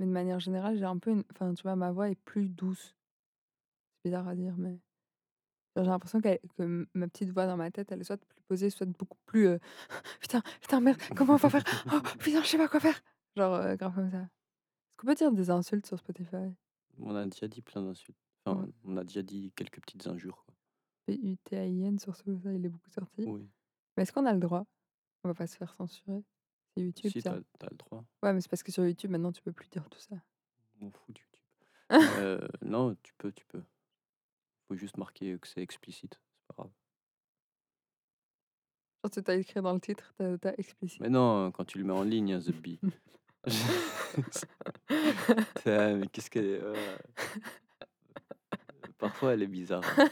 mais 0.00 0.06
de 0.06 0.12
manière 0.12 0.40
générale, 0.40 0.78
j'ai 0.78 0.84
un 0.86 0.98
peu 0.98 1.10
une 1.12 1.24
enfin, 1.32 1.54
tu 1.54 1.62
vois, 1.64 1.76
ma 1.76 1.92
voix 1.92 2.10
est 2.10 2.16
plus 2.16 2.48
douce. 2.50 2.96
C'est 4.04 4.08
bizarre 4.10 4.28
à 4.28 4.34
dire, 4.36 4.54
mais 4.56 4.80
j'ai 5.76 5.82
l'impression 5.90 6.20
que 6.20 6.38
ma 6.94 7.08
petite 7.08 7.30
voix 7.30 7.46
dans 7.46 7.56
ma 7.56 7.70
tête, 7.70 7.90
elle 7.92 8.00
est 8.00 8.04
soit 8.04 8.16
plus 8.18 8.40
posée, 8.48 8.70
soit 8.70 8.86
beaucoup 8.86 9.18
plus, 9.26 9.48
«Putain, 10.20 10.42
putain, 10.60 10.80
merde, 10.80 11.00
comment 11.16 11.34
on 11.34 11.36
va 11.36 11.50
faire? 11.50 11.64
Oh 11.92 12.00
putain, 12.18 12.42
je 12.42 12.48
sais 12.48 12.58
pas 12.58 12.68
quoi 12.68 12.80
faire!» 12.80 13.00
genre, 13.36 13.54
heu, 13.56 13.76
grave 13.76 13.94
comme 13.94 14.10
ça. 14.10 14.18
Est-ce 14.22 14.96
qu'on 14.98 15.06
peut 15.08 15.14
dire 15.16 15.32
des 15.32 15.50
insultes 15.50 15.86
sur 15.86 15.98
Spotify? 15.98 16.52
On 17.00 17.16
a 17.16 17.24
déjà 17.24 17.48
dit 17.48 17.62
plein 17.62 17.82
d'insultes. 17.82 18.16
Enfin, 18.46 18.62
Ouais. 18.62 18.68
on 18.84 18.96
a 18.96 19.04
déjà 19.04 19.22
dit 19.22 19.52
quelques 19.56 19.80
petites 19.80 20.06
injures. 20.06 20.44
P-U-T-A-I-N 21.06 21.98
sur 21.98 22.14
Spotify, 22.16 22.54
il 22.56 22.64
est 22.64 22.68
beaucoup 22.68 22.90
sorti. 22.90 23.24
Oui. 23.26 23.48
Mais 23.96 24.04
est-ce 24.04 24.12
qu'on 24.12 24.26
a 24.26 24.32
le 24.32 24.38
droit? 24.40 24.64
On 25.24 25.28
va 25.28 25.34
pas 25.34 25.46
se 25.46 25.56
faire 25.56 25.74
censurer? 25.74 26.22
C'est 26.76 26.82
YouTube, 26.82 27.10
Si, 27.12 27.20
ça. 27.20 27.30
t'as 27.58 27.66
as 27.66 27.70
le 27.70 27.76
droit. 27.76 28.04
Ouais, 28.22 28.32
mais 28.32 28.40
c'est 28.40 28.48
parce 28.48 28.62
que 28.62 28.72
sur 28.72 28.84
YouTube, 28.86 29.10
maintenant, 29.10 29.32
tu 29.32 29.42
peux 29.42 29.52
plus 29.52 29.68
dire 29.68 29.88
tout 29.88 29.98
ça. 29.98 30.16
Fous 30.80 31.12
de 31.12 31.18
YouTube. 31.20 32.18
Heu, 32.20 32.48
non, 32.62 32.94
tu 33.02 33.12
peux, 33.18 33.32
tu 33.32 33.44
peux. 33.46 33.62
Faut 34.68 34.76
juste 34.76 34.96
marquer, 34.96 35.38
que 35.38 35.46
c'est 35.46 35.60
explicite, 35.60 36.18
c'est 36.38 36.46
pas 36.48 36.62
grave. 36.62 36.72
Genre, 39.02 39.10
tu 39.10 39.22
tu 39.22 39.32
écrit 39.32 39.60
dans 39.60 39.74
le 39.74 39.80
titre, 39.80 40.14
tu 40.18 40.24
as 40.24 40.38
tu 40.38 40.60
explicite. 40.60 41.00
Mais 41.00 41.10
non, 41.10 41.52
quand 41.52 41.64
tu 41.64 41.78
le 41.78 41.84
mets 41.84 41.92
en 41.92 42.02
ligne, 42.02 42.40
The 42.40 42.52
Bee. 42.52 42.80
Putain, 45.56 45.96
mais 45.96 46.06
qu'est-ce 46.08 46.30
qu'elle 46.30 46.46
est, 46.46 46.62
parfois 48.96 49.34
elle 49.34 49.42
est 49.42 49.46
bizarre, 49.46 49.82
hein. 49.98 50.08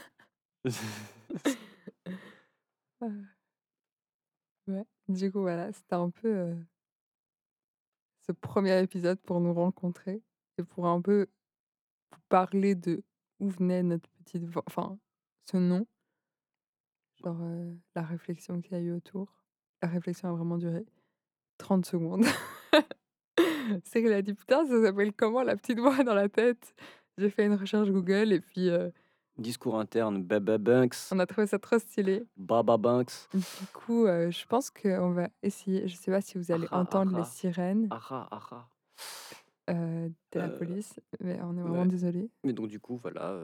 Ouais, 4.67 4.85
du 5.09 5.31
coup, 5.31 5.41
voilà, 5.41 5.71
c'était 5.73 5.95
un 5.95 6.09
peu, 6.09 6.29
heu, 6.29 6.65
ce 8.21 8.31
premier 8.31 8.81
épisode 8.81 9.19
pour 9.19 9.41
nous 9.41 9.53
rencontrer 9.53 10.21
et 10.57 10.63
pour 10.63 10.87
un 10.87 11.01
peu 11.01 11.27
parler 12.29 12.75
de 12.75 13.03
où 13.39 13.49
venait 13.49 13.83
notre 13.83 14.09
petite 14.23 14.43
voix 14.45 14.63
enfin, 14.67 14.97
ce 15.49 15.57
nom, 15.57 15.85
genre, 17.23 17.37
la 17.95 18.01
réflexion 18.01 18.61
qu'il 18.61 18.73
y 18.73 18.75
a 18.75 18.79
eu 18.83 18.91
autour. 18.91 19.27
La 19.81 19.89
réflexion 19.89 20.29
a 20.29 20.31
vraiment 20.33 20.57
duré 20.57 20.85
30 21.57 21.85
secondes. 21.85 22.25
C'est 23.83 24.01
qu'elle 24.03 24.13
a 24.13 24.21
dit: 24.21 24.33
«Putain, 24.33 24.65
ça 24.65 24.81
s'appelle 24.81 25.13
comment 25.13 25.41
la 25.43 25.55
petite 25.55 25.79
voix 25.79 26.03
dans 26.03 26.13
la 26.13 26.29
tête?» 26.29 26.73
j'ai 27.17 27.29
fait 27.29 27.45
une 27.45 27.53
recherche 27.53 27.89
Google 27.89 28.31
et 28.33 28.39
puis, 28.39 28.69
Discours 29.37 29.79
interne, 29.79 30.23
Baba 30.23 30.57
Banks, 30.57 30.95
On 31.11 31.19
a 31.19 31.25
trouvé 31.25 31.47
ça 31.47 31.59
trop 31.59 31.77
stylé. 31.79 32.23
Baba 32.37 32.77
Banks. 32.77 33.27
Du 33.33 33.67
coup, 33.73 34.05
je 34.05 34.45
pense 34.47 34.69
qu'on 34.69 35.11
va 35.11 35.29
essayer 35.41 35.87
je 35.87 35.95
sais 35.95 36.11
pas 36.11 36.21
si 36.21 36.37
vous 36.37 36.51
allez 36.51 36.67
entendre 36.71 37.17
les 37.17 37.23
sirènes, 37.25 37.87
Ah 37.91 38.01
ah, 38.09 38.27
ah 38.31 38.41
ah. 38.51 39.73
heu, 39.73 40.11
de 40.31 40.39
la 40.39 40.47
Heu, 40.47 40.57
police, 40.57 40.99
mais 41.19 41.39
on 41.41 41.55
est 41.57 41.61
vraiment 41.61 41.85
désolé. 41.85 42.29
Mais 42.43 42.53
donc 42.53 42.67
du 42.67 42.79
coup, 42.79 42.95
voilà, 42.97 43.37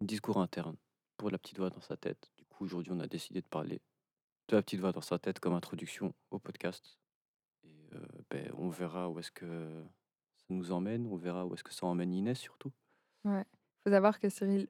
discours 0.00 0.38
interne 0.38 0.76
pour 1.16 1.30
la 1.30 1.38
petite 1.38 1.58
voix 1.58 1.70
dans 1.70 1.80
sa 1.80 1.96
tête. 1.96 2.30
Du 2.36 2.44
coup, 2.44 2.64
aujourd'hui, 2.64 2.92
on 2.94 3.00
a 3.00 3.06
décidé 3.06 3.40
de 3.40 3.46
parler 3.46 3.80
de 4.48 4.56
la 4.56 4.62
petite 4.62 4.80
voix 4.80 4.92
dans 4.92 5.00
sa 5.00 5.18
tête 5.18 5.40
comme 5.40 5.54
introduction 5.54 6.14
au 6.30 6.38
podcast 6.38 6.98
et 7.64 7.94
heu, 7.94 8.06
beh, 8.30 8.50
on 8.56 8.68
verra 8.68 9.08
où 9.08 9.18
est-ce 9.18 9.32
que 9.32 9.84
ça 10.36 10.44
nous 10.50 10.70
emmène, 10.72 11.06
on 11.06 11.16
verra 11.16 11.46
où 11.46 11.54
est-ce 11.54 11.64
que 11.64 11.74
ça 11.74 11.86
emmène 11.86 12.12
Inès 12.12 12.38
surtout. 12.38 12.70
Ouais. 13.24 13.44
Faut 13.82 13.90
savoir 13.90 14.20
que 14.20 14.28
Cyril, 14.28 14.68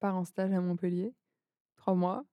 part 0.00 0.16
en 0.16 0.24
stage 0.24 0.52
à 0.52 0.60
Montpellier, 0.60 1.12
3 1.76 1.94
mois. 1.94 2.24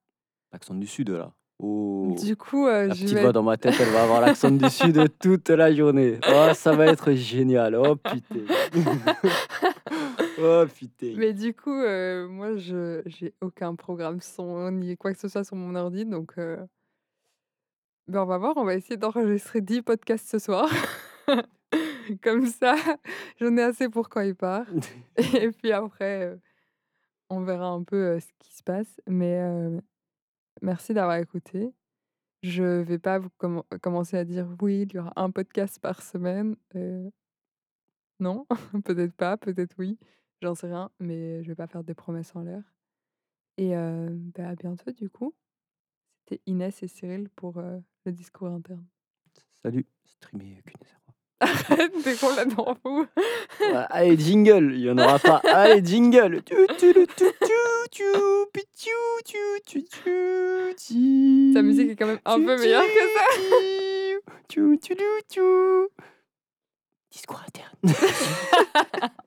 L'accent 0.51 0.75
du 0.75 0.87
sud 0.87 1.09
là. 1.09 1.33
Oh! 1.59 2.15
Du 2.21 2.35
coup, 2.35 2.67
heu, 2.67 2.87
La 2.87 2.93
petite 2.93 3.09
vais 3.09 3.21
voix 3.21 3.31
dans 3.31 3.43
ma 3.43 3.57
tête, 3.57 3.75
elle 3.79 3.89
va 3.89 4.03
avoir 4.03 4.21
l'accent 4.21 4.51
du 4.51 4.69
sud 4.69 4.99
toute 5.19 5.49
la 5.49 5.73
journée. 5.73 6.19
Oh, 6.29 6.49
ça 6.53 6.75
va 6.75 6.85
être 6.85 7.13
génial. 7.13 7.75
Oh 7.75 7.95
putain. 7.95 8.45
Oh 10.37 10.65
putain. 10.73 11.17
mais 11.17 11.33
du 11.33 11.53
coup, 11.53 11.71
heu, 11.73 12.27
moi 12.27 12.55
je 12.57 13.01
j'ai 13.05 13.33
aucun 13.41 13.75
programme 13.75 14.21
son 14.21 14.71
ni 14.71 14.97
quoi 14.97 15.13
que 15.13 15.19
ce 15.19 15.27
soit 15.27 15.43
sur 15.43 15.55
mon 15.55 15.75
ordi 15.75 16.05
donc 16.05 16.37
heu 16.37 16.67
ben, 18.07 18.21
on 18.21 18.25
va 18.25 18.37
voir, 18.37 18.53
on 18.57 18.63
va 18.63 18.75
essayer 18.75 18.97
d'enregistrer 18.97 19.61
10 19.61 19.81
podcasts 19.81 20.29
ce 20.29 20.39
soir. 20.39 20.69
Comme 22.23 22.47
ça, 22.47 22.75
j'en 23.39 23.57
ai 23.57 23.63
assez 23.63 23.89
pour 23.89 24.09
quand 24.09 24.21
il 24.21 24.35
part 24.35 24.65
et 25.17 25.51
puis 25.51 25.71
après, 25.71 26.25
heu, 26.25 26.39
on 27.29 27.41
verra 27.43 27.67
un 27.67 27.83
peu, 27.83 28.15
heu, 28.17 28.19
ce 28.19 28.27
qui 28.39 28.53
se 28.55 28.63
passe 28.63 29.01
mais 29.07 29.41
merci 30.61 30.93
d'avoir 30.93 31.17
écouté. 31.17 31.73
Je 32.43 32.63
vais 32.81 32.99
pas 32.99 33.19
vous 33.19 33.29
commen 33.37 33.63
commencer 33.81 34.17
à 34.17 34.25
dire: 34.25 34.47
«Oui, 34.61 34.83
il 34.89 34.93
y 34.95 34.99
aura 34.99 35.13
un 35.17 35.31
podcast 35.31 35.79
par 35.79 36.01
semaine», 36.03 36.55
non, 38.19 38.45
peut-être 38.85 39.13
pas, 39.15 39.37
peut-être 39.37 39.75
oui, 39.77 39.97
j'en 40.41 40.55
sais 40.55 40.67
rien, 40.67 40.91
mais 40.99 41.43
je 41.43 41.47
vais 41.47 41.55
pas 41.55 41.67
faire 41.67 41.83
des 41.83 41.93
promesses 41.93 42.35
en 42.35 42.41
l'air 42.41 42.63
et 43.57 43.75
heu, 43.75 44.09
bah, 44.35 44.49
à 44.49 44.55
bientôt 44.55 44.91
du 44.91 45.09
coup. 45.09 45.33
C'était 46.19 46.41
Inès 46.45 46.83
et 46.83 46.87
Cyril 46.87 47.29
pour, 47.35 47.57
heu, 47.59 47.81
le 48.05 48.11
discours 48.11 48.49
interne. 48.49 48.85
Salut, 49.61 49.85
streamer 50.05 50.61
qu'une 50.65 50.83
zéro. 50.83 50.97
Arrête, 51.39 51.93
tu 52.03 52.09
es 52.09 52.15
complètement 52.15 52.75
fou. 52.83 53.05
Ouais, 53.61 53.85
allez, 53.89 54.17
jingle, 54.17 54.73
il 54.73 54.81
y 54.81 54.89
en 54.89 54.97
aura 54.97 55.19
pas. 55.19 55.37
Allez, 55.45 55.85
jingle. 55.85 56.43
Sa 61.53 61.61
musique 61.61 61.91
est 61.91 61.95
quand 61.95 62.07
même 62.07 62.19
un 62.25 62.35
peu 62.35 62.57
meilleure 62.57 62.83
que 62.83 63.13
ça. 63.15 63.23
Discours 67.11 67.41
interne. 67.47 67.77